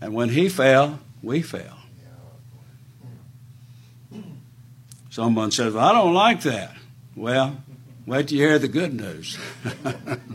And 0.00 0.14
when 0.14 0.28
he 0.28 0.48
fell, 0.48 1.00
we 1.24 1.42
fell. 1.42 1.78
Someone 5.10 5.52
says, 5.52 5.74
well, 5.74 5.84
I 5.84 5.92
don't 5.92 6.14
like 6.14 6.40
that. 6.42 6.74
Well, 7.14 7.62
wait 8.04 8.28
till 8.28 8.38
you 8.38 8.48
hear 8.48 8.58
the 8.58 8.66
good 8.66 8.92
news. 8.92 9.38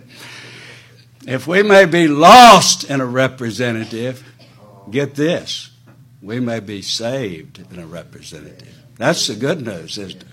if 1.27 1.48
we 1.48 1.63
may 1.63 1.84
be 1.84 2.08
lost 2.08 2.89
in 2.89 3.01
a 3.01 3.05
representative, 3.05 4.24
get 4.89 5.15
this, 5.15 5.72
we 6.22 6.39
may 6.39 6.62
be 6.62 6.81
saved 6.81 7.65
in 7.72 7.79
a 7.79 7.86
representative. 7.86 8.74
That's 8.96 9.27
the 9.27 9.36
good 9.36 9.65
news, 9.65 9.98
isn't 9.98 10.22
it? 10.22 10.27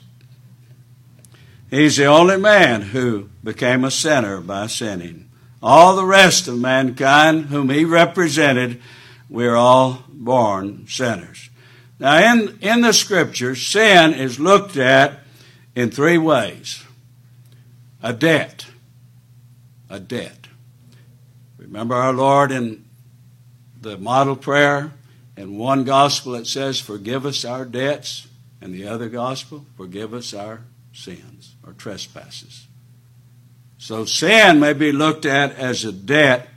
He's 1.69 1.97
the 1.97 2.07
only 2.07 2.37
man 2.37 2.83
who 2.83 3.29
became 3.43 3.85
a 3.85 3.91
sinner 3.91 4.41
by 4.41 4.69
sinning. 4.69 5.29
All 5.61 5.97
the 5.97 6.05
rest 6.05 6.47
of 6.47 6.59
mankind 6.59 7.47
whom 7.47 7.71
he 7.71 7.85
represented, 7.85 8.81
we're 9.29 9.57
all 9.57 10.05
born 10.17 10.87
sinners. 10.89 11.51
Now, 11.99 12.19
in, 12.33 12.59
in 12.61 12.83
the 12.83 12.93
scriptures, 12.93 13.67
sin 13.67 14.13
is 14.15 14.39
looked 14.39 14.77
at 14.77 15.21
in 15.75 15.91
three 15.91 16.19
ways 16.19 16.85
a 18.03 18.13
debt. 18.13 18.67
A 19.89 20.01
debt. 20.01 20.49
Remember 21.59 21.95
our 21.95 22.13
Lord 22.13 22.51
in 22.51 22.85
the 23.81 23.97
model 23.97 24.37
prayer? 24.37 24.93
In 25.37 25.59
one 25.59 25.85
gospel 25.85 26.35
it 26.35 26.47
says, 26.47 26.81
Forgive 26.81 27.27
us 27.27 27.45
our 27.45 27.65
debts, 27.65 28.27
and 28.61 28.75
the 28.75 28.87
other 28.87 29.09
gospel, 29.09 29.67
Forgive 29.77 30.15
us 30.15 30.35
our 30.35 30.63
sins 30.93 31.55
or 31.65 31.73
trespasses. 31.73 32.67
So 33.79 34.05
sin 34.05 34.59
may 34.59 34.73
be 34.73 34.93
looked 34.93 35.27
at 35.27 35.55
as 35.57 35.85
a 35.85 35.93
debt, 35.93 36.49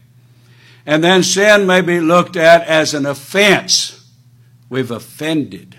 and 0.89 1.03
then 1.03 1.21
sin 1.21 1.67
may 1.67 1.81
be 1.81 1.99
looked 1.99 2.35
at 2.35 2.63
as 2.63 2.95
an 2.95 3.05
offense. 3.05 4.09
We've 4.69 4.89
offended 4.89 5.75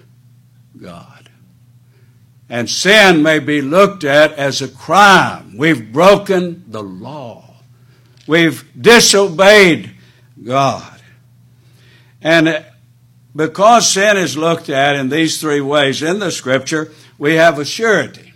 God. 0.81 1.29
And 2.49 2.71
sin 2.71 3.21
may 3.21 3.41
be 3.41 3.61
looked 3.61 4.05
at 4.05 4.31
as 4.35 4.63
a 4.63 4.69
crime. 4.69 5.57
We've 5.57 5.93
broken 5.93 6.63
the 6.69 6.85
law. 6.85 7.57
We've 8.29 8.65
disobeyed 8.81 9.91
God. 10.45 11.03
And 12.23 12.65
because 13.35 13.89
sin 13.89 14.17
is 14.17 14.37
looked 14.37 14.69
at 14.69 14.95
in 14.95 15.09
these 15.09 15.41
three 15.41 15.61
ways 15.61 16.05
in 16.05 16.21
the 16.21 16.31
scripture, 16.31 16.93
we 17.19 17.35
have 17.35 17.59
a 17.59 17.65
surety. 17.65 18.33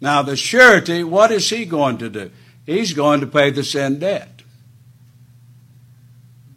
Now, 0.00 0.22
the 0.22 0.36
surety, 0.36 1.02
what 1.02 1.32
is 1.32 1.50
he 1.50 1.64
going 1.64 1.98
to 1.98 2.08
do? 2.08 2.30
He's 2.64 2.92
going 2.92 3.22
to 3.22 3.26
pay 3.26 3.50
the 3.50 3.64
sin 3.64 3.98
debt. 3.98 4.33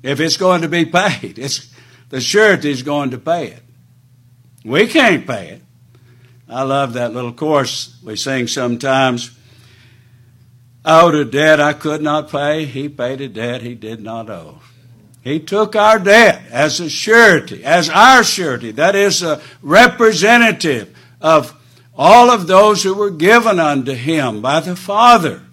If 0.04 0.20
it's 0.20 0.38
going 0.38 0.62
to 0.62 0.68
be 0.68 0.86
paid, 0.86 1.39
it's, 1.39 1.74
the 2.10 2.22
surety 2.22 2.72
is 2.72 2.84
going 2.84 3.12
to 3.12 3.18
pay 3.18 3.48
it. 3.48 3.63
We 4.63 4.88
can't 4.88 5.25
pay 5.25 5.50
it. 5.50 5.62
I 6.50 6.63
love 6.63 6.94
that 6.94 7.13
little 7.13 7.34
chorus 7.34 7.98
we 8.04 8.16
sing 8.16 8.48
sometimes. 8.48 9.38
I 10.86 11.01
owed 11.01 11.16
a 11.16 11.25
debt 11.25 11.60
I 11.60 11.74
could 11.74 12.01
not 12.01 12.30
pay. 12.30 12.66
He 12.66 12.88
paid 12.88 13.20
a 13.20 13.27
debt 13.27 13.62
he 13.62 13.75
did 13.75 14.01
not 14.01 14.30
owe. 14.30 14.62
He 15.22 15.42
took 15.42 15.75
our 15.75 16.00
debt 16.00 16.44
as 16.50 16.80
a 16.80 16.89
surety, 16.89 17.66
as 17.66 17.89
our 17.89 18.24
surety. 18.24 18.72
That 18.72 18.96
is 18.96 19.22
a 19.22 19.42
representative 19.62 20.98
of 21.20 21.54
all 21.98 22.30
of 22.30 22.48
those 22.48 22.84
who 22.84 22.94
were 22.94 23.10
given 23.10 23.60
unto 23.60 23.94
him 23.94 24.42
by 24.42 24.62
the 24.62 24.77
Father. 24.77 25.47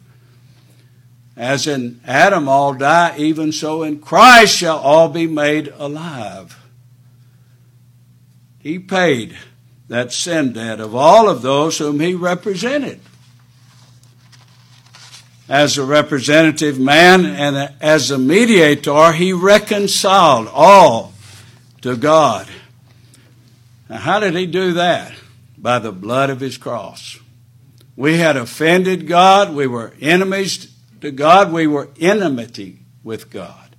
As 1.37 1.67
in 1.67 2.01
Adam 2.05 2.49
all 2.49 2.75
die, 2.75 3.15
even 3.19 3.51
so 3.51 3.83
in 3.83 3.99
Christ 3.99 4.57
shall 4.57 4.79
all 4.79 5.09
be 5.09 5.27
made 5.27 5.73
alive. 5.77 6.57
He 8.61 8.79
paid 8.79 9.37
that 9.89 10.13
sin 10.13 10.53
debt 10.53 10.81
of 10.81 10.95
all 10.95 11.29
of 11.29 11.43
those 11.43 11.79
whom 11.79 12.01
he 12.01 12.15
represented. 12.15 13.01
As 15.49 15.77
a 15.77 15.85
representative 15.85 16.79
man 16.79 17.27
and 17.27 17.75
as 17.81 18.11
a 18.11 18.19
mediator, 18.19 19.13
he 19.13 19.33
reconciled 19.33 20.49
all 20.49 21.13
to 21.83 21.97
God. 21.97 22.49
Now, 23.91 23.99
how 23.99 24.21
did 24.21 24.35
he 24.35 24.47
do 24.47 24.73
that? 24.75 25.13
By 25.59 25.79
the 25.81 25.93
blood 25.93 26.31
of 26.31 26.41
his 26.41 26.57
cross. 26.57 27.19
We 27.97 28.17
had 28.17 28.37
offended 28.37 29.07
God. 29.07 29.55
We 29.55 29.67
were 29.67 29.93
enemies 30.01 30.74
to 31.01 31.11
God. 31.11 31.53
We 31.53 31.67
were 31.67 31.91
enmity 32.01 32.81
with 33.03 33.31
God. 33.31 33.77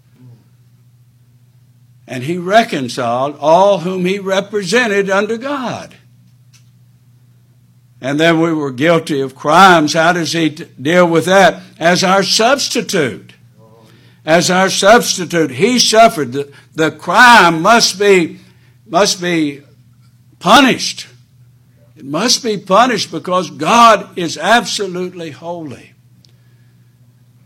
And 2.07 2.23
he 2.23 2.37
reconciled 2.37 3.37
all 3.39 3.79
whom 3.79 4.05
he 4.05 4.19
represented 4.19 5.09
under 5.09 5.37
God. 5.37 5.95
And 7.99 8.19
then 8.19 8.39
we 8.39 8.53
were 8.53 8.71
guilty 8.71 9.21
of 9.21 9.35
crimes. 9.35 9.93
How 9.93 10.13
does 10.13 10.33
he 10.33 10.51
t- 10.51 10.65
deal 10.79 11.07
with 11.07 11.25
that? 11.25 11.63
As 11.79 12.03
our 12.03 12.21
substitute. 12.21 13.33
As 14.23 14.51
our 14.51 14.69
substitute. 14.69 15.49
He 15.49 15.79
suffered. 15.79 16.33
The, 16.33 16.53
the 16.75 16.91
crime 16.91 17.63
must 17.63 17.97
be, 17.97 18.39
must 18.85 19.19
be 19.19 19.63
punished. 20.37 21.07
It 21.95 22.05
must 22.05 22.43
be 22.43 22.57
punished 22.59 23.09
because 23.09 23.49
God 23.49 24.15
is 24.15 24.37
absolutely 24.37 25.31
holy. 25.31 25.94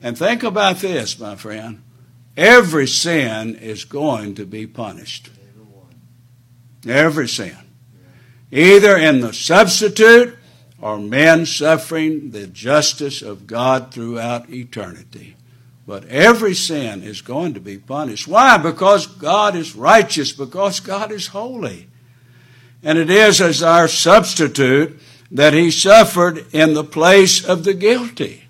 And 0.01 0.18
think 0.18 0.44
about 0.44 0.77
this, 0.77 1.20
my 1.20 1.36
friend. 1.36 1.84
Every 2.38 2.88
sin 2.88 3.56
is 3.56 3.84
going 3.84 4.36
to 4.36 4.46
be 4.46 4.65
punished. 4.65 5.29
Every 6.88 7.27
sin. 7.27 7.58
Either 8.51 8.96
in 8.98 9.20
the 9.20 9.34
substitute 9.34 10.38
or 10.82 10.98
men 10.98 11.46
suffering 11.46 12.32
the 12.32 12.48
justice 12.48 13.22
of 13.22 13.46
God 13.46 13.94
throughout 13.94 14.50
eternity. 14.50 15.36
But 15.86 16.06
every 16.06 16.53
sin 16.53 17.03
is 17.03 17.22
going 17.22 17.56
to 17.56 17.60
be 17.60 17.77
punished. 17.77 18.27
Why? 18.27 18.58
Because 18.58 19.08
God 19.08 19.56
is 19.56 19.75
righteous, 19.75 20.32
because 20.32 20.79
God 20.79 21.12
is 21.12 21.27
holy. 21.27 21.88
And 22.84 22.98
it 22.98 23.10
is 23.10 23.41
as 23.41 23.62
our 23.62 23.88
substitute 23.88 25.00
that 25.32 25.53
he 25.53 25.70
suffered 25.72 26.46
in 26.53 26.74
the 26.74 26.84
place 26.84 27.44
of 27.44 27.63
the 27.63 27.74
guilty. 27.74 28.44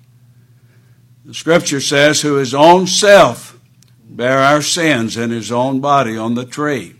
The 1.26 1.34
scripture 1.34 1.82
says, 1.82 2.22
who 2.22 2.36
his 2.36 2.54
own 2.54 2.88
self 2.88 3.60
bare 4.10 4.40
our 4.40 4.62
sins 4.62 5.16
in 5.16 5.30
his 5.30 5.52
own 5.52 5.80
body 5.80 6.18
on 6.18 6.36
the 6.36 6.46
tree, 6.46 6.96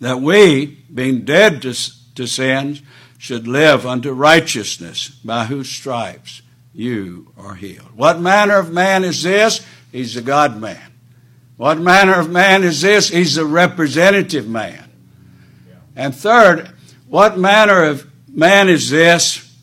that 0.00 0.20
we, 0.20 0.66
being 0.92 1.24
dead 1.24 1.62
to, 1.62 1.74
to 2.14 2.26
sins, 2.26 2.82
should 3.18 3.48
live 3.48 3.86
unto 3.86 4.12
righteousness, 4.12 5.08
by 5.08 5.46
whose 5.46 5.70
stripes 5.70 6.42
you 6.74 7.32
are 7.38 7.54
healed. 7.54 7.96
What 7.96 8.20
manner 8.20 8.58
of 8.58 8.70
man 8.70 9.02
is 9.02 9.22
this? 9.22 9.64
He's 9.90 10.16
a 10.16 10.22
God 10.22 10.60
man. 10.60 10.92
What 11.56 11.78
manner 11.78 12.14
of 12.14 12.30
man 12.30 12.64
is 12.64 12.82
this? 12.82 13.08
He's 13.08 13.36
a 13.36 13.46
representative 13.46 14.46
man. 14.46 14.90
And 15.96 16.14
third, 16.14 16.72
what 17.08 17.38
manner 17.38 17.84
of 17.84 18.10
man 18.28 18.68
is 18.68 18.90
this? 18.90 19.56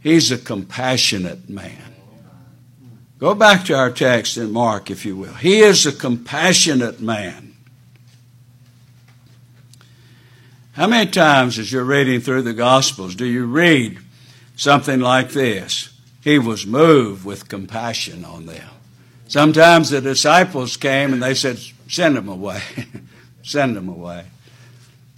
He's 0.00 0.32
a 0.32 0.38
compassionate 0.38 1.48
man. 1.48 1.91
Go 3.22 3.36
back 3.36 3.64
to 3.66 3.74
our 3.76 3.92
text 3.92 4.36
in 4.36 4.50
Mark, 4.50 4.90
if 4.90 5.06
you 5.06 5.16
will. 5.16 5.34
He 5.34 5.60
is 5.60 5.86
a 5.86 5.92
compassionate 5.92 7.00
man. 7.00 7.54
How 10.72 10.88
many 10.88 11.08
times, 11.08 11.56
as 11.56 11.70
you're 11.70 11.84
reading 11.84 12.20
through 12.20 12.42
the 12.42 12.52
Gospels, 12.52 13.14
do 13.14 13.24
you 13.24 13.46
read 13.46 14.00
something 14.56 14.98
like 14.98 15.28
this? 15.28 15.96
He 16.24 16.40
was 16.40 16.66
moved 16.66 17.24
with 17.24 17.48
compassion 17.48 18.24
on 18.24 18.46
them. 18.46 18.68
Sometimes 19.28 19.90
the 19.90 20.00
disciples 20.00 20.76
came 20.76 21.12
and 21.12 21.22
they 21.22 21.34
said, 21.34 21.60
Send 21.86 22.16
them 22.16 22.28
away. 22.28 22.60
Send 23.44 23.76
them 23.76 23.88
away. 23.88 24.24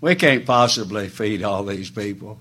We 0.02 0.14
can't 0.14 0.44
possibly 0.44 1.08
feed 1.08 1.42
all 1.42 1.64
these 1.64 1.88
people. 1.88 2.38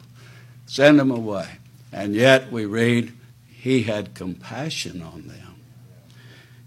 Send 0.66 1.00
them 1.00 1.10
away. 1.10 1.48
And 1.94 2.16
yet 2.16 2.52
we 2.52 2.66
read, 2.66 3.14
He 3.48 3.84
had 3.84 4.14
compassion 4.14 5.02
on 5.02 5.30
them. 5.30 5.53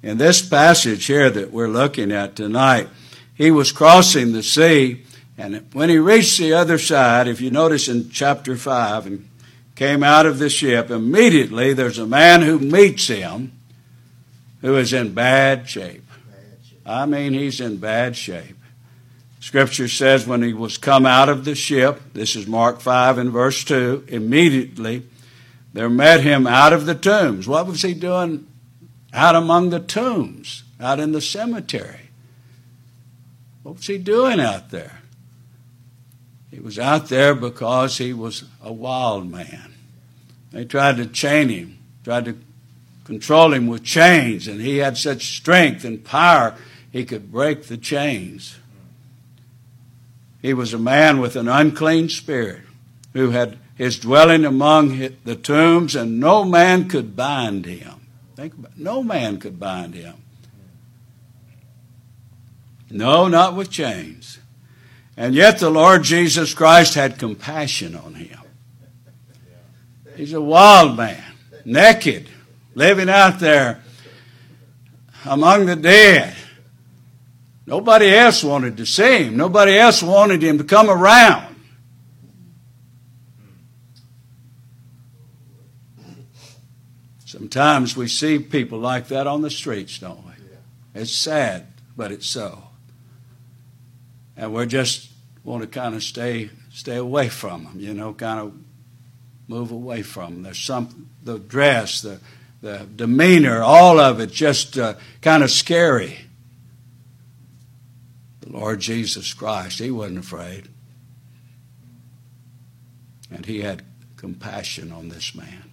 In 0.06 0.18
this 0.18 0.40
passage 0.40 1.06
here 1.06 1.28
that 1.30 1.50
we're 1.50 1.66
looking 1.66 2.12
at 2.12 2.36
tonight, 2.36 2.88
he 3.34 3.50
was 3.50 3.72
crossing 3.72 4.30
the 4.30 4.42
sea, 4.44 5.02
and 5.36 5.66
when 5.72 5.88
he 5.88 5.98
reached 5.98 6.38
the 6.38 6.52
other 6.52 6.78
side, 6.78 7.26
if 7.26 7.40
you 7.40 7.50
notice 7.50 7.88
in 7.88 8.08
chapter 8.10 8.56
5, 8.56 9.06
and 9.08 9.28
came 9.74 10.04
out 10.04 10.24
of 10.24 10.38
the 10.38 10.48
ship, 10.48 10.92
immediately 10.92 11.72
there's 11.72 11.98
a 11.98 12.06
man 12.06 12.42
who 12.42 12.60
meets 12.60 13.08
him 13.08 13.50
who 14.60 14.76
is 14.76 14.92
in 14.92 15.12
bad 15.12 15.68
shape. 15.68 16.04
I 16.86 17.04
mean, 17.04 17.32
he's 17.32 17.60
in 17.60 17.78
bad 17.78 18.16
shape. 18.16 18.58
Scripture 19.40 19.88
says 19.88 20.24
when 20.24 20.40
he 20.40 20.52
was 20.52 20.78
come 20.78 21.04
out 21.04 21.28
of 21.28 21.44
the 21.44 21.56
ship, 21.56 22.00
this 22.12 22.36
is 22.36 22.46
Mark 22.46 22.80
5 22.80 23.18
and 23.18 23.32
verse 23.32 23.64
2, 23.64 24.04
immediately 24.06 25.02
there 25.72 25.90
met 25.90 26.20
him 26.20 26.46
out 26.46 26.72
of 26.72 26.86
the 26.86 26.94
tombs. 26.94 27.48
What 27.48 27.66
was 27.66 27.82
he 27.82 27.92
doing 27.92 28.46
out 29.12 29.34
among 29.34 29.70
the 29.70 29.80
tombs, 29.80 30.64
out 30.80 31.00
in 31.00 31.12
the 31.12 31.20
cemetery? 31.20 32.10
What 33.62 33.76
was 33.76 33.86
he 33.86 33.98
doing 33.98 34.40
out 34.40 34.70
there? 34.70 35.00
He 36.50 36.60
was 36.60 36.78
out 36.78 37.08
there 37.08 37.34
because 37.34 37.98
he 37.98 38.12
was 38.12 38.44
a 38.62 38.72
wild 38.72 39.30
man. 39.30 39.74
They 40.52 40.64
tried 40.64 40.96
to 40.96 41.06
chain 41.06 41.48
him, 41.48 41.78
tried 42.04 42.24
to 42.26 42.38
control 43.04 43.52
him 43.52 43.66
with 43.66 43.84
chains, 43.84 44.48
and 44.48 44.60
he 44.60 44.78
had 44.78 44.96
such 44.96 45.36
strength 45.36 45.84
and 45.84 46.04
power 46.04 46.54
he 46.90 47.04
could 47.04 47.30
break 47.30 47.64
the 47.64 47.76
chains. 47.76 48.56
He 50.40 50.54
was 50.54 50.72
a 50.72 50.78
man 50.78 51.20
with 51.20 51.36
an 51.36 51.48
unclean 51.48 52.08
spirit 52.08 52.62
who 53.12 53.30
had 53.30 53.58
his 53.74 53.98
dwelling 53.98 54.44
among 54.44 55.10
the 55.24 55.36
tombs, 55.36 55.94
and 55.94 56.18
no 56.18 56.44
man 56.44 56.88
could 56.88 57.14
bind 57.14 57.66
him. 57.66 58.05
Think 58.36 58.52
about. 58.52 58.78
No 58.78 59.02
man 59.02 59.38
could 59.40 59.58
bind 59.58 59.94
him. 59.94 60.14
No, 62.90 63.28
not 63.28 63.56
with 63.56 63.70
chains. 63.70 64.38
And 65.16 65.34
yet 65.34 65.58
the 65.58 65.70
Lord 65.70 66.02
Jesus 66.02 66.52
Christ 66.52 66.94
had 66.94 67.18
compassion 67.18 67.96
on 67.96 68.14
him. 68.14 68.38
He's 70.14 70.34
a 70.34 70.40
wild 70.40 70.96
man, 70.96 71.24
naked, 71.64 72.28
living 72.74 73.08
out 73.08 73.38
there 73.40 73.82
among 75.24 75.66
the 75.66 75.76
dead. 75.76 76.36
Nobody 77.66 78.14
else 78.14 78.44
wanted 78.44 78.76
to 78.76 78.86
see 78.86 79.24
him. 79.24 79.36
Nobody 79.36 79.76
else 79.76 80.02
wanted 80.02 80.42
him 80.42 80.58
to 80.58 80.64
come 80.64 80.90
around. 80.90 81.55
Sometimes 87.36 87.94
we 87.94 88.08
see 88.08 88.38
people 88.38 88.78
like 88.78 89.08
that 89.08 89.26
on 89.26 89.42
the 89.42 89.50
streets, 89.50 89.98
don't 89.98 90.24
we? 90.24 90.32
It's 90.94 91.12
sad, 91.12 91.66
but 91.94 92.10
it's 92.10 92.26
so. 92.26 92.62
And 94.38 94.54
we 94.54 94.64
just 94.64 95.10
want 95.44 95.60
to 95.60 95.68
kind 95.68 95.94
of 95.94 96.02
stay 96.02 96.48
stay 96.72 96.96
away 96.96 97.28
from 97.28 97.64
them, 97.64 97.74
you 97.78 97.92
know, 97.92 98.14
kind 98.14 98.40
of 98.40 98.54
move 99.48 99.70
away 99.70 100.00
from 100.00 100.32
them. 100.32 100.42
There's 100.44 100.58
some 100.58 101.10
the 101.24 101.38
dress, 101.38 102.00
the 102.00 102.20
the 102.62 102.86
demeanor, 102.96 103.62
all 103.62 104.00
of 104.00 104.18
it 104.18 104.32
just 104.32 104.78
uh, 104.78 104.94
kind 105.20 105.42
of 105.42 105.50
scary. 105.50 106.20
The 108.40 108.52
Lord 108.52 108.80
Jesus 108.80 109.34
Christ, 109.34 109.78
he 109.78 109.90
wasn't 109.90 110.20
afraid. 110.20 110.68
And 113.30 113.44
he 113.44 113.60
had 113.60 113.82
compassion 114.16 114.90
on 114.90 115.10
this 115.10 115.34
man. 115.34 115.65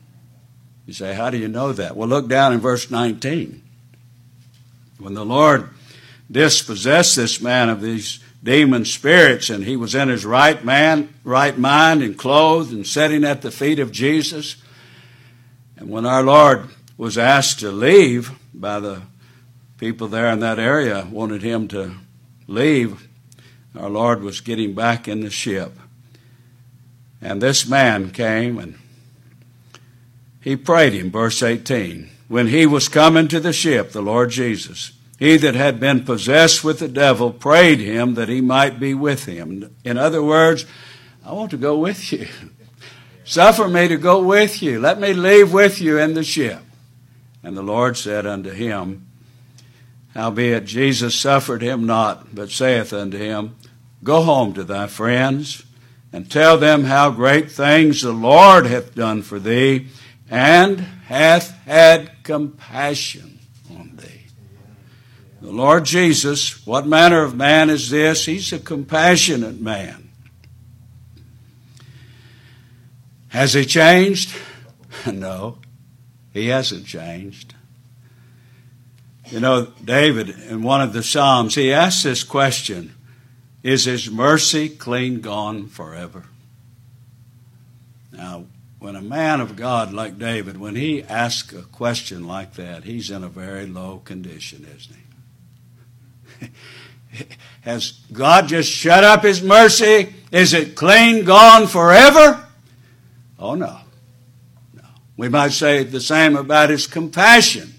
You 0.85 0.93
say, 0.93 1.13
how 1.13 1.29
do 1.29 1.37
you 1.37 1.47
know 1.47 1.71
that? 1.71 1.95
Well, 1.95 2.09
look 2.09 2.27
down 2.27 2.53
in 2.53 2.59
verse 2.59 2.91
19. 2.91 3.61
When 4.99 5.13
the 5.13 5.25
Lord 5.25 5.69
dispossessed 6.29 7.15
this 7.15 7.41
man 7.41 7.69
of 7.69 7.81
these 7.81 8.19
demon 8.43 8.83
spirits, 8.83 9.49
and 9.49 9.63
he 9.63 9.77
was 9.77 9.95
in 9.95 10.09
his 10.09 10.25
right 10.25 10.63
man, 10.65 11.13
right 11.23 11.57
mind, 11.57 12.03
and 12.03 12.17
clothed, 12.17 12.73
and 12.73 12.85
sitting 12.85 13.23
at 13.23 13.41
the 13.41 13.51
feet 13.51 13.79
of 13.79 13.91
Jesus. 13.91 14.57
And 15.77 15.89
when 15.89 16.05
our 16.05 16.23
Lord 16.23 16.67
was 16.97 17.17
asked 17.17 17.59
to 17.61 17.71
leave 17.71 18.31
by 18.53 18.79
the 18.79 19.03
people 19.77 20.07
there 20.07 20.27
in 20.27 20.39
that 20.41 20.59
area, 20.59 21.07
wanted 21.09 21.41
him 21.41 21.69
to 21.69 21.95
leave, 22.47 23.07
our 23.77 23.89
Lord 23.89 24.21
was 24.21 24.41
getting 24.41 24.73
back 24.73 25.07
in 25.07 25.21
the 25.21 25.29
ship. 25.29 25.73
And 27.21 27.41
this 27.41 27.67
man 27.67 28.11
came 28.11 28.59
and 28.59 28.77
he 30.43 30.57
prayed 30.57 30.93
him, 30.93 31.09
verse 31.09 31.41
18. 31.41 32.09
When 32.27 32.47
he 32.47 32.65
was 32.65 32.89
coming 32.89 33.27
to 33.29 33.39
the 33.39 33.53
ship, 33.53 33.91
the 33.91 34.01
Lord 34.01 34.29
Jesus, 34.29 34.91
he 35.17 35.37
that 35.37 35.55
had 35.55 35.79
been 35.79 36.03
possessed 36.03 36.63
with 36.63 36.79
the 36.79 36.87
devil 36.87 37.31
prayed 37.31 37.79
him 37.79 38.15
that 38.15 38.27
he 38.27 38.41
might 38.41 38.79
be 38.79 38.93
with 38.93 39.25
him. 39.25 39.73
In 39.85 39.97
other 39.97 40.21
words, 40.21 40.65
I 41.25 41.31
want 41.31 41.51
to 41.51 41.57
go 41.57 41.77
with 41.77 42.11
you. 42.11 42.27
Suffer 43.23 43.69
me 43.69 43.87
to 43.87 43.95
go 43.95 44.21
with 44.21 44.61
you. 44.61 44.81
Let 44.81 44.99
me 44.99 45.13
leave 45.13 45.53
with 45.53 45.79
you 45.79 45.97
in 45.97 46.13
the 46.13 46.25
ship. 46.25 46.59
And 47.41 47.55
the 47.55 47.63
Lord 47.63 47.95
said 47.95 48.25
unto 48.25 48.49
him, 48.49 49.07
Howbeit 50.13 50.65
Jesus 50.65 51.15
suffered 51.15 51.61
him 51.61 51.85
not, 51.85 52.35
but 52.35 52.51
saith 52.51 52.91
unto 52.91 53.17
him, 53.17 53.55
Go 54.03 54.23
home 54.23 54.53
to 54.55 54.65
thy 54.65 54.87
friends, 54.87 55.63
and 56.11 56.29
tell 56.29 56.57
them 56.57 56.83
how 56.83 57.09
great 57.11 57.49
things 57.49 58.01
the 58.01 58.11
Lord 58.11 58.65
hath 58.65 58.93
done 58.93 59.21
for 59.21 59.39
thee, 59.39 59.87
and 60.33 60.79
hath 60.79 61.51
had 61.65 62.23
compassion 62.23 63.37
on 63.69 63.95
thee. 63.97 64.25
The 65.41 65.51
Lord 65.51 65.85
Jesus, 65.85 66.65
what 66.65 66.87
manner 66.87 67.21
of 67.21 67.35
man 67.35 67.69
is 67.69 67.91
this? 67.91 68.25
He's 68.25 68.51
a 68.51 68.57
compassionate 68.57 69.61
man. 69.61 70.09
Has 73.29 73.53
he 73.53 73.63
changed? 73.63 74.35
No, 75.11 75.57
he 76.33 76.47
hasn't 76.47 76.85
changed. 76.85 77.55
You 79.29 79.39
know, 79.39 79.73
David, 79.83 80.29
in 80.29 80.61
one 80.61 80.81
of 80.81 80.93
the 80.93 81.01
Psalms, 81.01 81.55
he 81.55 81.73
asks 81.73 82.03
this 82.03 82.23
question 82.23 82.93
Is 83.63 83.85
his 83.85 84.09
mercy 84.09 84.69
clean 84.69 85.19
gone 85.19 85.67
forever? 85.67 86.25
Now, 88.11 88.45
when 88.83 88.97
a 88.97 89.01
man 89.01 89.39
of 89.39 89.55
God 89.55 89.93
like 89.93 90.19
David, 90.19 90.59
when 90.59 90.75
he 90.75 91.03
asks 91.03 91.53
a 91.53 91.61
question 91.61 92.27
like 92.27 92.55
that, 92.55 92.83
he's 92.83 93.09
in 93.09 93.23
a 93.23 93.29
very 93.29 93.65
low 93.65 94.01
condition, 94.03 94.67
isn't 94.75 94.97
he? 96.41 96.49
Has 97.61 97.93
God 98.11 98.49
just 98.49 98.69
shut 98.69 99.05
up 99.05 99.23
His 99.23 99.41
mercy? 99.41 100.13
Is 100.33 100.53
it 100.53 100.75
clean 100.75 101.23
gone 101.23 101.67
forever? 101.67 102.45
Oh, 103.39 103.55
no. 103.55 103.79
No. 104.73 104.83
We 105.15 105.29
might 105.29 105.53
say 105.53 105.83
the 105.83 106.01
same 106.01 106.35
about 106.35 106.69
His 106.69 106.85
compassion. 106.85 107.75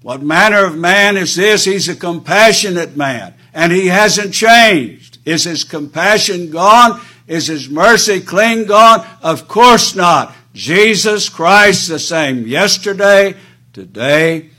What 0.00 0.22
manner 0.22 0.64
of 0.64 0.78
man 0.78 1.18
is 1.18 1.36
this? 1.36 1.66
He's 1.66 1.90
a 1.90 1.96
compassionate 1.96 2.96
man, 2.96 3.34
and 3.52 3.70
He 3.70 3.88
hasn't 3.88 4.32
changed. 4.32 5.18
Is 5.26 5.44
His 5.44 5.62
compassion 5.62 6.50
gone? 6.50 7.02
Is 7.26 7.46
His 7.46 7.68
mercy 7.68 8.20
clean 8.20 8.66
gone? 8.66 9.06
Of 9.22 9.48
course 9.48 9.94
not. 9.94 10.34
Jesus 10.52 11.28
Christ 11.28 11.88
the 11.88 11.98
same 11.98 12.46
yesterday, 12.46 13.34
today, 13.72 14.50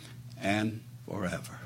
and 0.42 0.82
forever. 1.08 1.60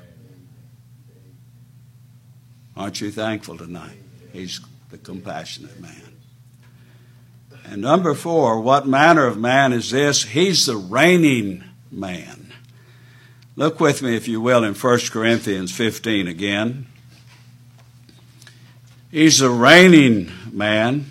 Aren't 2.76 3.00
you 3.00 3.10
thankful 3.10 3.58
tonight? 3.58 3.98
He's 4.32 4.60
the 4.90 4.98
compassionate 4.98 5.80
man. 5.80 6.16
And 7.64 7.82
number 7.82 8.14
four, 8.14 8.60
what 8.60 8.86
manner 8.86 9.26
of 9.26 9.36
man 9.36 9.72
is 9.72 9.90
this? 9.90 10.22
He's 10.22 10.66
the 10.66 10.76
reigning 10.76 11.64
man. 11.90 12.52
Look 13.56 13.80
with 13.80 14.00
me, 14.02 14.16
if 14.16 14.26
you 14.26 14.40
will, 14.40 14.64
in 14.64 14.74
1 14.74 14.98
Corinthians 15.10 15.70
15 15.72 16.26
again. 16.26 16.86
He's 19.10 19.40
the 19.40 19.50
reigning 19.50 20.30
man. 20.52 21.10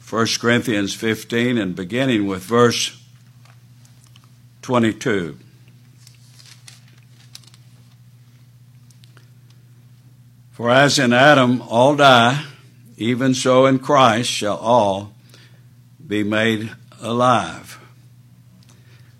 First 0.00 0.38
Corinthians 0.40 0.94
15 0.94 1.56
and 1.56 1.74
beginning 1.74 2.26
with 2.26 2.42
verse 2.42 3.02
22. 4.60 5.38
For 10.52 10.70
as 10.70 10.98
in 10.98 11.14
Adam 11.14 11.62
all 11.62 11.96
die, 11.96 12.44
even 12.98 13.32
so 13.32 13.64
in 13.64 13.78
Christ 13.78 14.30
shall 14.30 14.58
all 14.58 15.14
be 16.06 16.22
made 16.22 16.72
alive. 17.00 17.75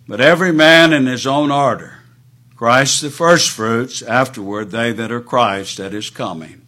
But 0.08 0.20
every 0.20 0.52
man 0.52 0.92
in 0.92 1.06
his 1.06 1.26
own 1.26 1.50
order. 1.50 1.98
Christ 2.54 3.02
the 3.02 3.10
firstfruits, 3.10 4.02
afterward 4.02 4.70
they 4.70 4.92
that 4.92 5.12
are 5.12 5.20
Christ 5.20 5.78
at 5.78 5.92
his 5.92 6.08
coming. 6.08 6.62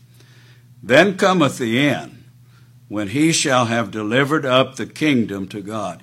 Then 0.82 1.16
cometh 1.16 1.58
the 1.58 1.78
end, 1.78 2.24
when 2.88 3.08
he 3.08 3.32
shall 3.32 3.66
have 3.66 3.90
delivered 3.90 4.44
up 4.44 4.76
the 4.76 4.86
kingdom 4.86 5.48
to 5.48 5.62
God. 5.62 6.02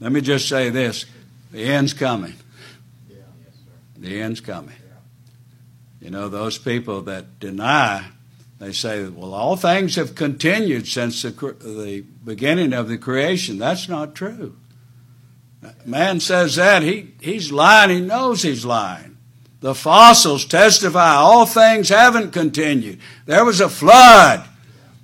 Let 0.00 0.12
me 0.12 0.20
just 0.20 0.48
say 0.48 0.70
this 0.70 1.06
the 1.52 1.64
end's 1.64 1.92
coming. 1.92 2.34
The 3.96 4.20
end's 4.20 4.40
coming. 4.40 4.74
You 6.00 6.10
know, 6.10 6.28
those 6.28 6.56
people 6.56 7.02
that 7.02 7.38
deny, 7.38 8.06
they 8.58 8.72
say, 8.72 9.06
well, 9.06 9.34
all 9.34 9.56
things 9.56 9.96
have 9.96 10.14
continued 10.14 10.88
since 10.88 11.20
the, 11.22 11.30
the 11.30 12.04
beginning 12.24 12.72
of 12.72 12.88
the 12.88 12.96
creation. 12.96 13.58
That's 13.58 13.88
not 13.88 14.14
true. 14.14 14.56
Man 15.84 16.20
says 16.20 16.56
that, 16.56 16.82
he, 16.82 17.12
he's 17.20 17.52
lying. 17.52 17.90
He 17.90 18.00
knows 18.00 18.42
he's 18.42 18.64
lying. 18.64 19.16
The 19.60 19.74
fossils 19.74 20.46
testify 20.46 21.14
all 21.14 21.44
things 21.44 21.90
haven't 21.90 22.32
continued. 22.32 22.98
There 23.26 23.44
was 23.44 23.60
a 23.60 23.68
flood. 23.68 24.48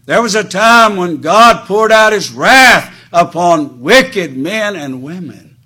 There 0.06 0.22
was 0.22 0.34
a 0.34 0.44
time 0.44 0.96
when 0.96 1.20
God 1.20 1.66
poured 1.66 1.92
out 1.92 2.12
his 2.12 2.30
wrath 2.32 2.94
upon 3.12 3.80
wicked 3.80 4.36
men 4.36 4.76
and 4.76 5.02
women. 5.02 5.56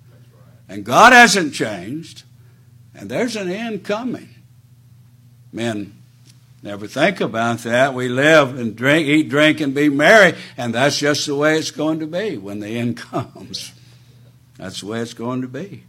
And 0.67 0.83
God 0.83 1.13
hasn't 1.13 1.53
changed, 1.53 2.23
and 2.95 3.09
there's 3.09 3.35
an 3.35 3.49
end 3.49 3.83
coming. 3.83 4.29
Men 5.51 5.93
never 6.63 6.87
think 6.87 7.19
about 7.19 7.59
that. 7.59 7.93
We 7.93 8.07
live 8.07 8.57
and 8.57 8.75
drink, 8.75 9.07
eat, 9.07 9.29
drink, 9.29 9.59
and 9.59 9.73
be 9.73 9.89
merry, 9.89 10.37
and 10.57 10.73
that's 10.73 10.97
just 10.97 11.27
the 11.27 11.35
way 11.35 11.57
it's 11.57 11.71
going 11.71 11.99
to 11.99 12.07
be 12.07 12.37
when 12.37 12.59
the 12.59 12.69
end 12.69 12.97
comes. 13.11 13.73
That's 14.57 14.81
the 14.81 14.87
way 14.87 14.99
it's 14.99 15.13
going 15.13 15.41
to 15.41 15.47
be. 15.47 15.83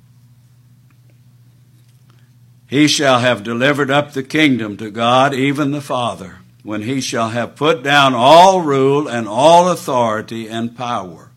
He 2.68 2.88
shall 2.88 3.20
have 3.20 3.44
delivered 3.44 3.90
up 3.90 4.12
the 4.12 4.22
kingdom 4.22 4.77
to 4.79 4.90
God, 4.90 5.35
even 5.35 5.72
the 5.72 5.81
Father, 5.81 6.38
when 6.62 6.83
he 6.83 7.01
shall 7.01 7.31
have 7.31 7.57
put 7.57 7.83
down 7.83 8.14
all 8.14 8.62
rule 8.62 9.09
and 9.09 9.29
all 9.29 9.68
authority 9.68 10.48
and 10.48 10.77
power. 10.77 11.31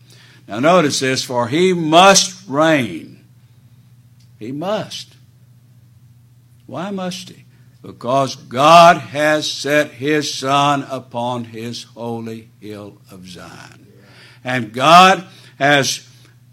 Now 0.48 0.60
notice 0.60 1.00
this, 1.00 1.22
for 1.24 1.48
he 1.48 1.74
must 1.74 2.48
reign 2.48 3.16
he 4.38 4.52
must. 4.52 5.14
Why 6.66 6.90
must 6.90 7.30
he? 7.30 7.44
Because 7.82 8.36
God 8.36 8.98
has 8.98 9.50
set 9.50 9.92
his 9.92 10.32
Son 10.32 10.84
upon 10.90 11.44
his 11.44 11.84
holy 11.84 12.50
hill 12.60 12.98
of 13.10 13.26
Zion. 13.28 13.86
And 14.42 14.72
God 14.72 15.24
has 15.58 16.05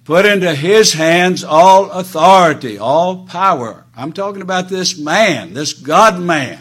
put 0.03 0.25
into 0.25 0.53
his 0.53 0.93
hands 0.93 1.43
all 1.43 1.91
authority, 1.91 2.77
all 2.77 3.25
power. 3.25 3.85
I'm 3.95 4.13
talking 4.13 4.41
about 4.41 4.69
this 4.69 4.97
man, 4.97 5.53
this 5.53 5.73
God 5.73 6.19
man, 6.19 6.59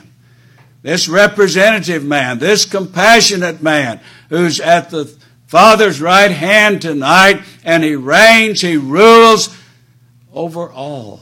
this 0.82 1.08
representative 1.08 2.04
man, 2.04 2.38
this 2.38 2.64
compassionate 2.64 3.62
man 3.62 4.00
who's 4.28 4.60
at 4.60 4.90
the 4.90 5.14
Father's 5.46 6.00
right 6.00 6.30
hand 6.30 6.80
tonight, 6.80 7.42
and 7.64 7.84
he 7.84 7.94
reigns, 7.94 8.60
he 8.60 8.76
rules, 8.76 9.54
over 10.32 10.70
all 10.70 11.20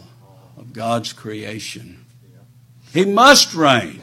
of 0.57 0.73
God's 0.73 1.13
creation. 1.13 2.05
He 2.93 3.05
must 3.05 3.55
reign. 3.55 4.01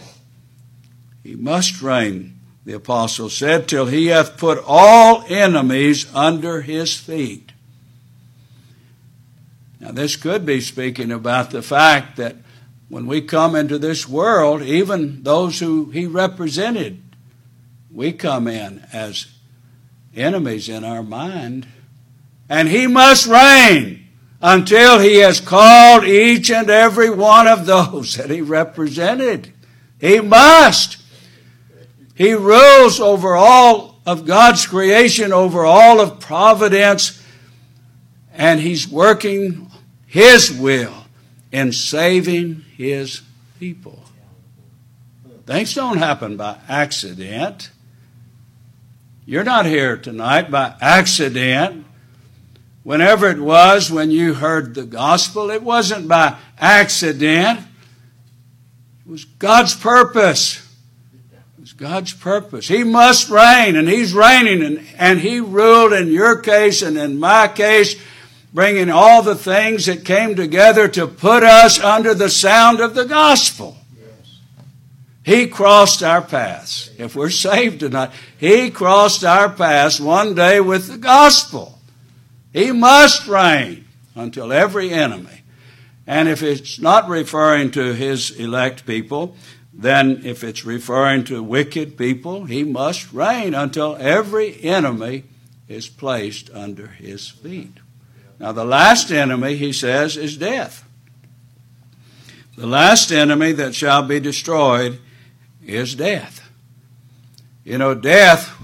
He 1.23 1.35
must 1.35 1.81
reign, 1.81 2.39
the 2.65 2.73
apostle 2.73 3.29
said, 3.29 3.67
till 3.67 3.85
he 3.85 4.07
hath 4.07 4.37
put 4.37 4.61
all 4.65 5.23
enemies 5.29 6.13
under 6.13 6.61
his 6.61 6.95
feet. 6.95 7.51
Now, 9.79 9.91
this 9.91 10.15
could 10.15 10.45
be 10.45 10.61
speaking 10.61 11.11
about 11.11 11.51
the 11.51 11.61
fact 11.61 12.17
that 12.17 12.35
when 12.89 13.05
we 13.05 13.21
come 13.21 13.55
into 13.55 13.77
this 13.77 14.07
world, 14.07 14.61
even 14.61 15.23
those 15.23 15.59
who 15.59 15.91
he 15.91 16.05
represented, 16.05 17.01
we 17.91 18.13
come 18.13 18.47
in 18.47 18.85
as 18.91 19.27
enemies 20.15 20.69
in 20.69 20.83
our 20.83 21.03
mind. 21.03 21.67
And 22.49 22.67
he 22.69 22.87
must 22.87 23.27
reign 23.27 24.07
until 24.41 24.99
he 24.99 25.17
has 25.17 25.39
called 25.39 26.03
each 26.05 26.49
and 26.51 26.69
every 26.69 27.09
one 27.09 27.47
of 27.47 27.65
those 27.65 28.13
that 28.17 28.29
he 28.29 28.41
represented. 28.41 29.53
He 29.99 30.19
must. 30.21 30.97
He 32.15 32.33
rules 32.33 32.99
over 32.99 33.35
all 33.35 33.99
of 34.05 34.25
God's 34.25 34.65
creation, 34.65 35.33
over 35.33 35.65
all 35.65 35.99
of 35.99 36.19
providence, 36.19 37.21
and 38.33 38.59
he's 38.59 38.87
working 38.87 39.66
his 40.07 40.51
will 40.51 41.05
in 41.51 41.71
saving 41.71 42.65
his 42.75 43.21
people. 43.59 44.03
Things 45.45 45.73
don't 45.75 45.97
happen 45.97 46.35
by 46.35 46.57
accident. 46.67 47.69
You're 49.25 49.43
not 49.43 49.65
here 49.65 49.97
tonight 49.97 50.49
by 50.49 50.73
accident. 50.81 51.85
Whenever 52.83 53.29
it 53.29 53.39
was 53.39 53.91
when 53.91 54.11
you 54.11 54.33
heard 54.33 54.73
the 54.73 54.85
gospel, 54.85 55.49
it 55.51 55.61
wasn't 55.61 56.07
by 56.07 56.37
accident. 56.57 57.59
It 57.59 59.11
was 59.11 59.25
God's 59.25 59.75
purpose. 59.75 60.65
It 61.57 61.61
was 61.61 61.73
God's 61.73 62.13
purpose. 62.13 62.67
He 62.67 62.83
must 62.85 63.29
reign, 63.29 63.75
and 63.75 63.87
He's 63.89 64.13
reigning, 64.13 64.61
and, 64.63 64.85
and 64.97 65.19
He 65.19 65.41
ruled 65.41 65.91
in 65.91 66.09
your 66.09 66.39
case 66.39 66.81
and 66.81 66.97
in 66.97 67.19
my 67.19 67.49
case, 67.49 67.95
bringing 68.57 68.89
all 68.89 69.21
the 69.21 69.35
things 69.35 69.85
that 69.85 70.03
came 70.03 70.35
together 70.35 70.87
to 70.87 71.05
put 71.05 71.43
us 71.43 71.79
under 71.79 72.15
the 72.15 72.27
sound 72.27 72.79
of 72.79 72.95
the 72.95 73.05
gospel. 73.05 73.77
He 75.23 75.45
crossed 75.45 76.01
our 76.01 76.23
paths. 76.23 76.89
If 76.97 77.15
we're 77.15 77.29
saved 77.29 77.81
tonight, 77.81 78.09
He 78.39 78.71
crossed 78.71 79.23
our 79.23 79.47
paths 79.47 79.99
one 79.99 80.33
day 80.33 80.59
with 80.59 80.87
the 80.87 80.97
gospel. 80.97 81.77
He 82.51 82.71
must 82.71 83.27
reign 83.27 83.85
until 84.15 84.51
every 84.51 84.89
enemy. 84.89 85.43
And 86.07 86.27
if 86.27 86.41
it's 86.41 86.79
not 86.79 87.07
referring 87.07 87.69
to 87.73 87.93
His 87.93 88.31
elect 88.31 88.87
people, 88.87 89.35
then 89.71 90.25
if 90.25 90.43
it's 90.43 90.65
referring 90.65 91.25
to 91.25 91.43
wicked 91.43 91.95
people, 91.95 92.45
He 92.45 92.63
must 92.63 93.13
reign 93.13 93.53
until 93.53 93.95
every 93.97 94.63
enemy 94.63 95.25
is 95.67 95.87
placed 95.87 96.49
under 96.55 96.87
His 96.87 97.29
feet. 97.29 97.77
Now, 98.39 98.51
the 98.51 98.65
last 98.65 99.11
enemy, 99.11 99.55
He 99.55 99.73
says, 99.73 100.15
is 100.15 100.37
death. 100.37 100.87
The 102.55 102.67
last 102.67 103.11
enemy 103.11 103.51
that 103.53 103.75
shall 103.75 104.03
be 104.03 104.19
destroyed 104.19 104.99
is 105.65 105.95
death. 105.95 106.49
You 107.63 107.77
know, 107.77 107.93
death 107.93 108.55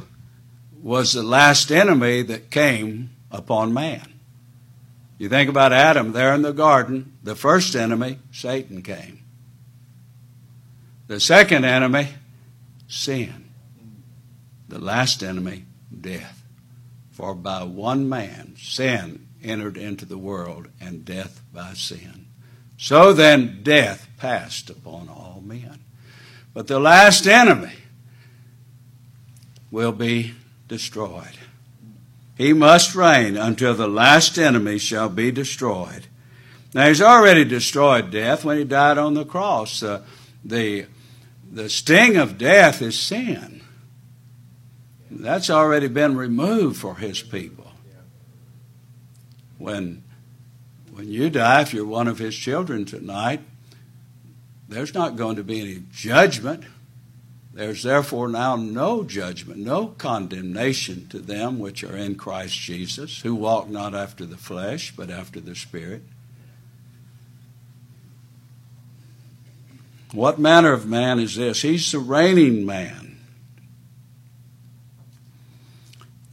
was 0.81 1.13
the 1.13 1.23
last 1.23 1.71
enemy 1.71 2.21
that 2.23 2.49
came 2.49 3.11
upon 3.31 3.73
man. 3.73 4.13
You 5.17 5.29
think 5.29 5.49
about 5.49 5.73
Adam 5.73 6.11
there 6.11 6.33
in 6.33 6.41
the 6.41 6.53
garden, 6.53 7.17
the 7.23 7.35
first 7.35 7.75
enemy, 7.75 8.19
Satan 8.31 8.81
came. 8.81 9.23
The 11.07 11.19
second 11.19 11.65
enemy, 11.65 12.09
sin. 12.87 13.51
The 14.67 14.79
last 14.79 15.21
enemy, 15.21 15.65
death. 16.01 16.43
For 17.11 17.35
by 17.35 17.63
one 17.63 18.09
man, 18.09 18.55
sin 18.57 19.27
entered 19.43 19.77
into 19.77 20.05
the 20.05 20.17
world, 20.17 20.67
and 20.79 21.05
death 21.05 21.41
by 21.53 21.73
sin. 21.73 22.27
So 22.77 23.13
then, 23.13 23.61
death 23.63 24.07
passed 24.17 24.69
upon 24.69 25.09
all 25.09 25.41
men. 25.45 25.79
But 26.53 26.67
the 26.67 26.79
last 26.79 27.27
enemy 27.27 27.73
will 29.71 29.91
be 29.91 30.33
destroyed. 30.67 31.37
He 32.37 32.53
must 32.53 32.95
reign 32.95 33.37
until 33.37 33.73
the 33.73 33.87
last 33.87 34.37
enemy 34.37 34.77
shall 34.77 35.09
be 35.09 35.31
destroyed. 35.31 36.07
Now, 36.73 36.87
he's 36.87 37.01
already 37.01 37.45
destroyed 37.45 38.11
death 38.11 38.43
when 38.43 38.57
he 38.57 38.63
died 38.63 38.97
on 38.97 39.13
the 39.13 39.25
cross. 39.25 39.83
Uh, 39.83 40.03
the, 40.43 40.87
the 41.51 41.69
sting 41.69 42.17
of 42.17 42.37
death 42.37 42.81
is 42.81 42.99
sin. 42.99 43.61
That's 45.11 45.49
already 45.49 45.87
been 45.87 46.17
removed 46.17 46.77
for 46.77 46.95
his 46.95 47.21
people. 47.21 47.62
When, 49.63 50.03
when 50.91 51.07
you 51.07 51.29
die, 51.29 51.61
if 51.61 51.73
you're 51.73 51.85
one 51.85 52.09
of 52.09 52.19
his 52.19 52.35
children 52.35 52.83
tonight, 52.83 53.39
there's 54.67 54.93
not 54.93 55.15
going 55.15 55.37
to 55.37 55.43
be 55.43 55.61
any 55.61 55.83
judgment. 55.89 56.65
There's 57.53 57.81
therefore 57.81 58.27
now 58.27 58.57
no 58.57 59.05
judgment, 59.05 59.59
no 59.61 59.87
condemnation 59.87 61.07
to 61.07 61.19
them 61.19 61.59
which 61.59 61.81
are 61.81 61.95
in 61.95 62.15
Christ 62.15 62.59
Jesus, 62.59 63.21
who 63.21 63.35
walk 63.35 63.69
not 63.69 63.95
after 63.95 64.25
the 64.25 64.35
flesh, 64.35 64.93
but 64.97 65.09
after 65.09 65.39
the 65.39 65.55
Spirit. 65.55 66.01
What 70.11 70.39
manner 70.39 70.73
of 70.73 70.85
man 70.85 71.19
is 71.19 71.37
this? 71.37 71.61
He's 71.61 71.89
the 71.89 71.99
reigning 71.99 72.65
man. 72.65 73.02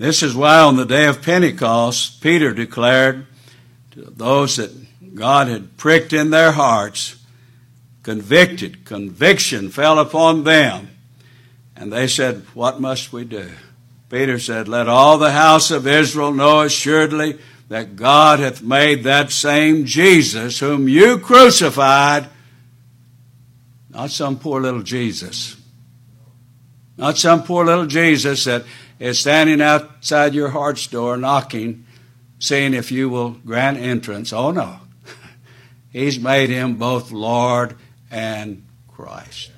This 0.01 0.23
is 0.23 0.35
why 0.35 0.61
on 0.61 0.77
the 0.77 0.87
day 0.87 1.05
of 1.09 1.21
Pentecost, 1.21 2.23
Peter 2.23 2.55
declared 2.55 3.27
to 3.91 4.01
those 4.01 4.57
that 4.57 5.15
God 5.15 5.49
had 5.49 5.77
pricked 5.77 6.15
in 6.15 6.31
their 6.31 6.53
hearts 6.53 7.17
convicted. 8.03 8.87
Conviction 8.87 9.69
fell 9.69 9.99
upon 9.99 10.45
them. 10.45 10.89
And 11.77 11.93
they 11.93 12.07
said, 12.07 12.47
What 12.55 12.81
must 12.81 13.13
we 13.13 13.25
do? 13.25 13.51
Peter 14.09 14.39
said, 14.39 14.69
Let 14.69 14.89
all 14.89 15.19
the 15.19 15.33
house 15.33 15.71
of 15.71 15.87
Israel 15.87 16.33
know 16.33 16.63
assuredly 16.63 17.39
that 17.69 17.97
God 17.97 18.39
hath 18.39 18.63
made 18.63 19.05
that 19.05 19.31
same 19.31 19.85
Jesus 19.85 20.61
whom 20.61 20.89
you 20.89 21.19
crucified, 21.19 22.27
not 23.91 24.11
some 24.11 24.39
poor 24.39 24.63
little 24.63 24.83
Jesus, 24.83 25.59
not 26.97 27.19
some 27.19 27.43
poor 27.43 27.67
little 27.67 27.85
Jesus 27.85 28.45
that 28.45 28.65
is 29.01 29.19
standing 29.19 29.63
outside 29.63 30.35
your 30.35 30.51
heart's 30.51 30.87
door 30.87 31.17
knocking, 31.17 31.87
seeing 32.39 32.75
if 32.75 32.93
you 32.93 33.09
will 33.09 33.31
grant 33.31 33.79
entrance. 33.79 34.33
Oh 34.33 34.53
no. 34.53 34.81
He's 35.91 36.21
made 36.21 36.51
him 36.51 36.77
both 36.77 37.11
Lord 37.11 37.75
and 38.11 38.65
Christ. 38.87 39.51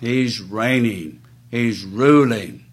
He's 0.00 0.40
reigning, 0.40 1.20
He's 1.50 1.84
ruling. 1.84 2.64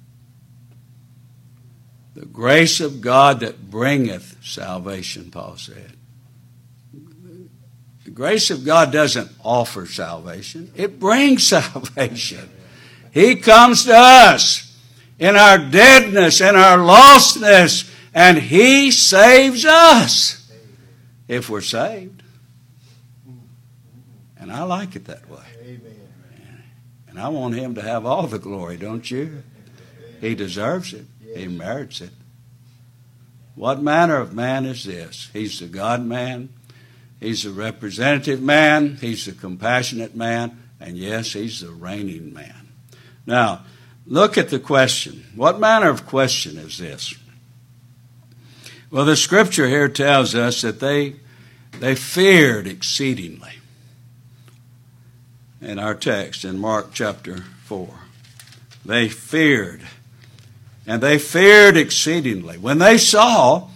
The 2.13 2.25
grace 2.25 2.79
of 2.79 3.01
God 3.01 3.41
that 3.41 3.69
bringeth 3.69 4.37
salvation, 4.41 5.31
Paul 5.31 5.57
said. 5.57 5.93
The 8.05 8.11
grace 8.11 8.51
of 8.51 8.63
God 8.63 8.93
doesn't 8.93 9.31
offer 9.43 9.87
salvation, 9.87 10.71
it 10.75 10.99
brings 10.99 11.47
salvation. 11.47 12.51
He 13.11 13.37
comes 13.37 13.85
to 13.85 13.95
us 13.95 14.64
in 15.19 15.35
our 15.35 15.57
deadness, 15.57 16.41
in 16.41 16.55
our 16.55 16.77
lostness, 16.77 17.91
and 18.13 18.37
He 18.37 18.91
saves 18.91 19.65
us 19.65 20.51
if 21.27 21.49
we're 21.49 21.61
saved. 21.61 22.23
And 24.37 24.51
I 24.51 24.63
like 24.63 24.95
it 24.95 25.05
that 25.05 25.29
way. 25.29 25.79
And 27.07 27.19
I 27.23 27.29
want 27.29 27.55
him 27.55 27.75
to 27.75 27.81
have 27.81 28.05
all 28.05 28.27
the 28.27 28.39
glory, 28.39 28.75
don't 28.75 29.09
you? 29.09 29.41
He 30.19 30.35
deserves 30.35 30.93
it. 30.93 31.05
He 31.33 31.47
merits 31.47 32.01
it. 32.01 32.11
What 33.55 33.81
manner 33.81 34.17
of 34.17 34.33
man 34.33 34.65
is 34.65 34.83
this? 34.83 35.29
He's 35.31 35.59
the 35.59 35.67
God 35.67 36.05
man. 36.05 36.49
He's 37.21 37.43
the 37.43 37.51
representative 37.51 38.41
man. 38.41 38.97
He's 38.97 39.25
the 39.25 39.31
compassionate 39.31 40.13
man. 40.13 40.61
And 40.79 40.97
yes, 40.97 41.31
he's 41.31 41.61
the 41.61 41.71
reigning 41.71 42.33
man. 42.33 42.69
Now, 43.25 43.63
look 44.05 44.37
at 44.37 44.49
the 44.49 44.59
question. 44.59 45.25
What 45.35 45.59
manner 45.59 45.89
of 45.89 46.05
question 46.05 46.57
is 46.57 46.77
this? 46.77 47.15
Well, 48.91 49.05
the 49.05 49.15
scripture 49.15 49.67
here 49.67 49.89
tells 49.89 50.35
us 50.35 50.61
that 50.61 50.79
they, 50.79 51.15
they 51.79 51.95
feared 51.95 52.67
exceedingly 52.67 53.53
in 55.61 55.79
our 55.79 55.95
text 55.95 56.45
in 56.45 56.59
Mark 56.59 56.89
chapter 56.93 57.43
4. 57.63 57.89
They 58.85 59.09
feared, 59.09 59.81
and 60.85 61.01
they 61.01 61.17
feared 61.17 61.75
exceedingly. 61.75 62.57
When 62.57 62.77
they 62.77 62.97
saw 62.97 63.69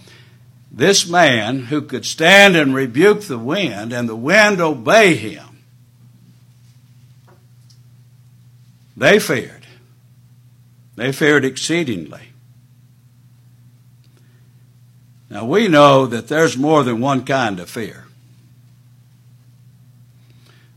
this 0.70 1.08
man 1.08 1.64
who 1.64 1.82
could 1.82 2.06
stand 2.06 2.54
and 2.54 2.74
rebuke 2.74 3.22
the 3.22 3.38
wind, 3.38 3.92
and 3.92 4.08
the 4.08 4.16
wind 4.16 4.60
obey 4.60 5.16
him, 5.16 5.64
they 8.96 9.18
feared. 9.18 9.59
They 11.00 11.12
feared 11.12 11.46
exceedingly. 11.46 12.28
Now 15.30 15.46
we 15.46 15.66
know 15.66 16.04
that 16.04 16.28
there's 16.28 16.58
more 16.58 16.84
than 16.84 17.00
one 17.00 17.24
kind 17.24 17.58
of 17.58 17.70
fear. 17.70 18.04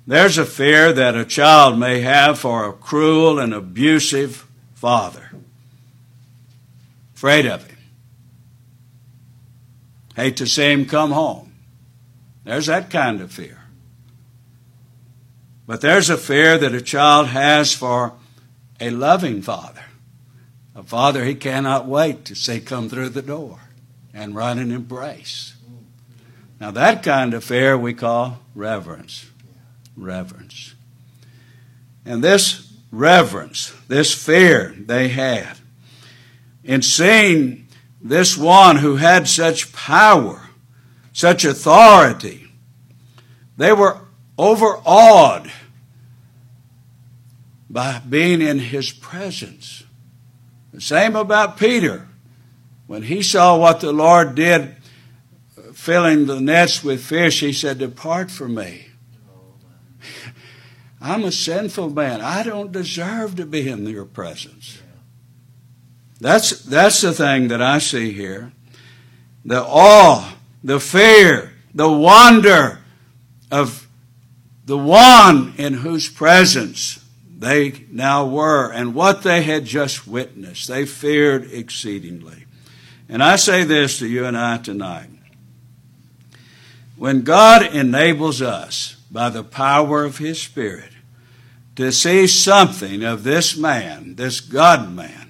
There's 0.08 0.38
a 0.38 0.46
fear 0.46 0.94
that 0.94 1.18
a 1.18 1.26
child 1.26 1.78
may 1.78 2.00
have 2.00 2.40
for 2.40 2.66
a 2.66 2.72
cruel 2.72 3.38
and 3.38 3.54
abusive 3.54 4.48
father. 4.76 5.30
Afraid 7.16 7.46
of 7.46 7.68
him. 7.68 7.78
Hate 10.16 10.38
to 10.38 10.48
see 10.48 10.72
him 10.72 10.86
come 10.86 11.12
home. 11.12 11.52
There's 12.46 12.68
that 12.68 12.90
kind 12.90 13.20
of 13.20 13.30
fear. 13.30 13.60
But 15.68 15.82
there's 15.82 16.10
a 16.10 16.16
fear 16.16 16.58
that 16.58 16.74
a 16.74 16.82
child 16.82 17.28
has 17.28 17.74
for 17.74 18.14
a 18.80 18.90
loving 18.90 19.42
father. 19.42 19.84
A 20.76 20.84
father 20.84 21.24
he 21.24 21.36
cannot 21.36 21.88
wait 21.88 22.26
to 22.26 22.36
see 22.36 22.60
come 22.60 22.90
through 22.90 23.10
the 23.10 23.22
door 23.22 23.60
and 24.14 24.36
run 24.36 24.58
and 24.58 24.72
embrace. 24.72 25.56
Now, 26.60 26.72
that 26.72 27.04
kind 27.04 27.34
of 27.34 27.44
fear 27.44 27.78
we 27.78 27.94
call 27.94 28.40
reverence 28.56 29.26
reverence. 29.96 30.76
And 32.06 32.24
this 32.24 32.74
reverence, 32.92 33.74
this 33.88 34.14
fear 34.14 34.74
they 34.78 35.10
had 35.10 35.58
in 36.64 36.82
seeing 36.82 37.68
this 38.02 38.38
one 38.38 38.78
who 38.78 38.98
had 38.98 39.28
such 39.28 39.72
power, 39.74 40.50
such 41.12 41.46
authority, 41.46 42.48
they 43.58 43.74
were 43.74 44.00
overawed 44.38 45.52
by 47.70 48.00
being 48.08 48.42
in 48.42 48.60
his 48.60 48.92
presence. 48.92 49.83
The 50.74 50.82
same 50.82 51.16
about 51.16 51.58
Peter. 51.58 52.08
When 52.88 53.04
he 53.04 53.22
saw 53.22 53.58
what 53.58 53.80
the 53.80 53.94
Lord 53.94 54.36
did, 54.36 54.76
filling 55.74 56.26
the 56.26 56.42
nets 56.42 56.84
with 56.84 57.04
fish, 57.04 57.40
he 57.40 57.54
said, 57.54 57.78
Depart 57.78 58.30
from 58.30 58.56
me. 58.56 58.88
I'm 61.00 61.24
a 61.24 61.32
sinful 61.32 61.92
man. 61.92 62.22
I 62.22 62.44
don't 62.44 62.72
deserve 62.72 63.36
to 63.36 63.46
be 63.46 63.70
in 63.70 63.86
your 63.86 64.06
presence. 64.06 64.82
That's, 66.20 66.62
that's 66.62 67.02
the 67.02 67.14
thing 67.14 67.50
that 67.50 67.62
I 67.62 67.80
see 67.80 68.14
here. 68.14 68.54
The 69.44 69.62
awe, 69.62 70.38
the 70.64 70.80
fear, 70.80 71.54
the 71.74 71.92
wonder 71.92 72.80
of 73.52 73.90
the 74.66 74.78
one 74.78 75.54
in 75.58 75.74
whose 75.74 76.08
presence 76.08 77.03
they 77.44 77.86
now 77.92 78.26
were 78.26 78.72
and 78.72 78.96
what 78.96 79.22
they 79.24 79.44
had 79.44 79.66
just 79.66 80.08
witnessed. 80.08 80.68
They 80.68 80.86
feared 80.86 81.52
exceedingly. 81.52 82.46
And 83.10 83.22
I 83.22 83.36
say 83.36 83.64
this 83.64 84.00
to 84.00 84.08
you 84.08 84.26
and 84.26 84.38
I 84.38 84.58
tonight. 84.58 85.10
When 86.96 87.22
God 87.22 87.76
enables 87.76 88.42
us 88.42 88.96
by 89.12 89.30
the 89.30 89.44
power 89.44 90.04
of 90.04 90.20
His 90.20 90.42
Spirit 90.42 90.92
to 91.76 91.92
see 91.92 92.28
something 92.28 93.04
of 93.04 93.24
this 93.24 93.58
man, 93.58 94.16
this 94.16 94.40
God 94.40 94.94
man, 94.94 95.24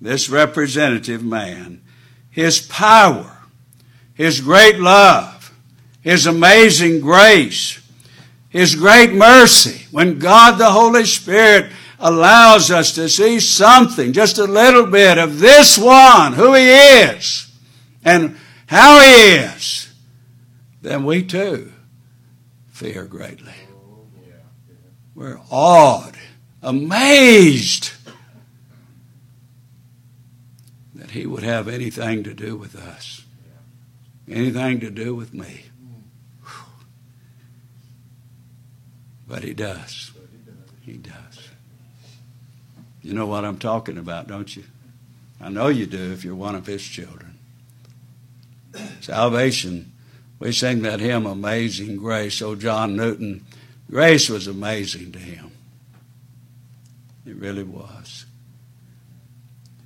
this 0.00 0.28
representative 0.28 1.22
man, 1.22 1.82
his 2.30 2.60
power, 2.60 3.38
his 4.14 4.40
great 4.40 4.78
love, 4.78 5.54
his 6.02 6.26
amazing 6.26 7.00
grace, 7.00 7.80
his 8.56 8.74
great 8.74 9.12
mercy, 9.12 9.86
when 9.90 10.18
God 10.18 10.56
the 10.58 10.70
Holy 10.70 11.04
Spirit 11.04 11.70
allows 11.98 12.70
us 12.70 12.94
to 12.94 13.08
see 13.08 13.38
something, 13.38 14.14
just 14.14 14.38
a 14.38 14.44
little 14.44 14.86
bit 14.86 15.18
of 15.18 15.40
this 15.40 15.76
one, 15.76 16.32
who 16.32 16.54
he 16.54 16.70
is, 16.70 17.52
and 18.02 18.36
how 18.66 19.00
he 19.00 19.34
is, 19.34 19.92
then 20.80 21.04
we 21.04 21.22
too 21.22 21.70
fear 22.68 23.04
greatly. 23.04 23.52
We're 25.14 25.40
awed, 25.50 26.16
amazed 26.62 27.90
that 30.94 31.10
he 31.10 31.26
would 31.26 31.42
have 31.42 31.68
anything 31.68 32.24
to 32.24 32.32
do 32.32 32.56
with 32.56 32.74
us, 32.74 33.24
anything 34.26 34.80
to 34.80 34.90
do 34.90 35.14
with 35.14 35.34
me. 35.34 35.65
But 39.26 39.42
he 39.42 39.54
does. 39.54 40.12
He 40.82 40.94
does. 40.94 41.48
You 43.02 43.12
know 43.12 43.26
what 43.26 43.44
I'm 43.44 43.58
talking 43.58 43.98
about, 43.98 44.28
don't 44.28 44.56
you? 44.56 44.64
I 45.40 45.48
know 45.48 45.68
you 45.68 45.86
do 45.86 46.12
if 46.12 46.24
you're 46.24 46.34
one 46.34 46.54
of 46.54 46.66
his 46.66 46.82
children. 46.82 47.38
Salvation, 49.00 49.92
we 50.38 50.52
sing 50.52 50.82
that 50.82 51.00
hymn, 51.00 51.26
Amazing 51.26 51.96
Grace. 51.96 52.40
Oh, 52.42 52.54
John 52.54 52.96
Newton 52.96 53.44
Grace 53.90 54.28
was 54.28 54.46
amazing 54.46 55.12
to 55.12 55.18
him. 55.18 55.52
It 57.24 57.36
really 57.36 57.62
was. 57.62 58.26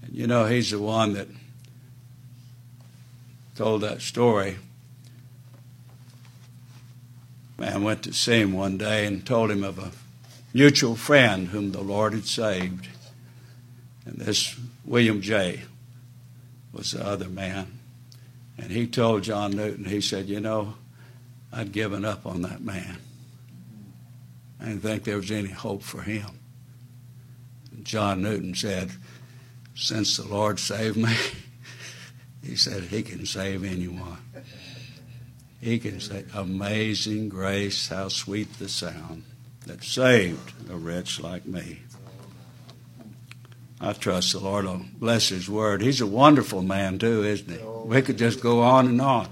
And 0.02 0.14
you 0.14 0.26
know, 0.26 0.46
he's 0.46 0.70
the 0.70 0.78
one 0.78 1.14
that 1.14 1.28
told 3.54 3.82
that 3.82 4.00
story. 4.00 4.56
Man 7.60 7.84
went 7.84 8.02
to 8.04 8.14
see 8.14 8.40
him 8.40 8.54
one 8.54 8.78
day 8.78 9.04
and 9.04 9.24
told 9.24 9.50
him 9.50 9.62
of 9.62 9.78
a 9.78 9.92
mutual 10.54 10.96
friend 10.96 11.48
whom 11.48 11.72
the 11.72 11.82
Lord 11.82 12.14
had 12.14 12.24
saved. 12.24 12.88
And 14.06 14.16
this 14.16 14.58
William 14.82 15.20
J. 15.20 15.60
was 16.72 16.92
the 16.92 17.06
other 17.06 17.28
man. 17.28 17.78
And 18.56 18.70
he 18.70 18.86
told 18.86 19.24
John 19.24 19.50
Newton, 19.50 19.84
he 19.84 20.00
said, 20.00 20.26
You 20.26 20.40
know, 20.40 20.76
I'd 21.52 21.70
given 21.70 22.02
up 22.02 22.24
on 22.24 22.40
that 22.42 22.62
man. 22.62 22.96
I 24.58 24.64
didn't 24.64 24.80
think 24.80 25.04
there 25.04 25.18
was 25.18 25.30
any 25.30 25.50
hope 25.50 25.82
for 25.82 26.00
him. 26.00 26.30
John 27.82 28.22
Newton 28.22 28.54
said, 28.54 28.90
Since 29.74 30.16
the 30.16 30.26
Lord 30.26 30.58
saved 30.58 30.96
me, 30.96 31.14
he 32.42 32.56
said, 32.56 32.84
He 32.84 33.02
can 33.02 33.26
save 33.26 33.64
anyone. 33.64 34.16
He 35.60 35.78
can 35.78 36.00
say, 36.00 36.24
Amazing 36.34 37.28
grace, 37.28 37.88
how 37.88 38.08
sweet 38.08 38.58
the 38.58 38.68
sound 38.68 39.24
that 39.66 39.84
saved 39.84 40.70
a 40.70 40.76
wretch 40.76 41.20
like 41.20 41.46
me. 41.46 41.80
I 43.80 43.92
trust 43.92 44.32
the 44.32 44.40
Lord 44.40 44.64
will 44.64 44.84
bless 44.98 45.28
His 45.28 45.48
word. 45.48 45.82
He's 45.82 46.00
a 46.00 46.06
wonderful 46.06 46.62
man, 46.62 46.98
too, 46.98 47.24
isn't 47.24 47.50
he? 47.50 47.64
We 47.64 48.02
could 48.02 48.18
just 48.18 48.40
go 48.40 48.62
on 48.62 48.86
and 48.86 49.00
on. 49.00 49.28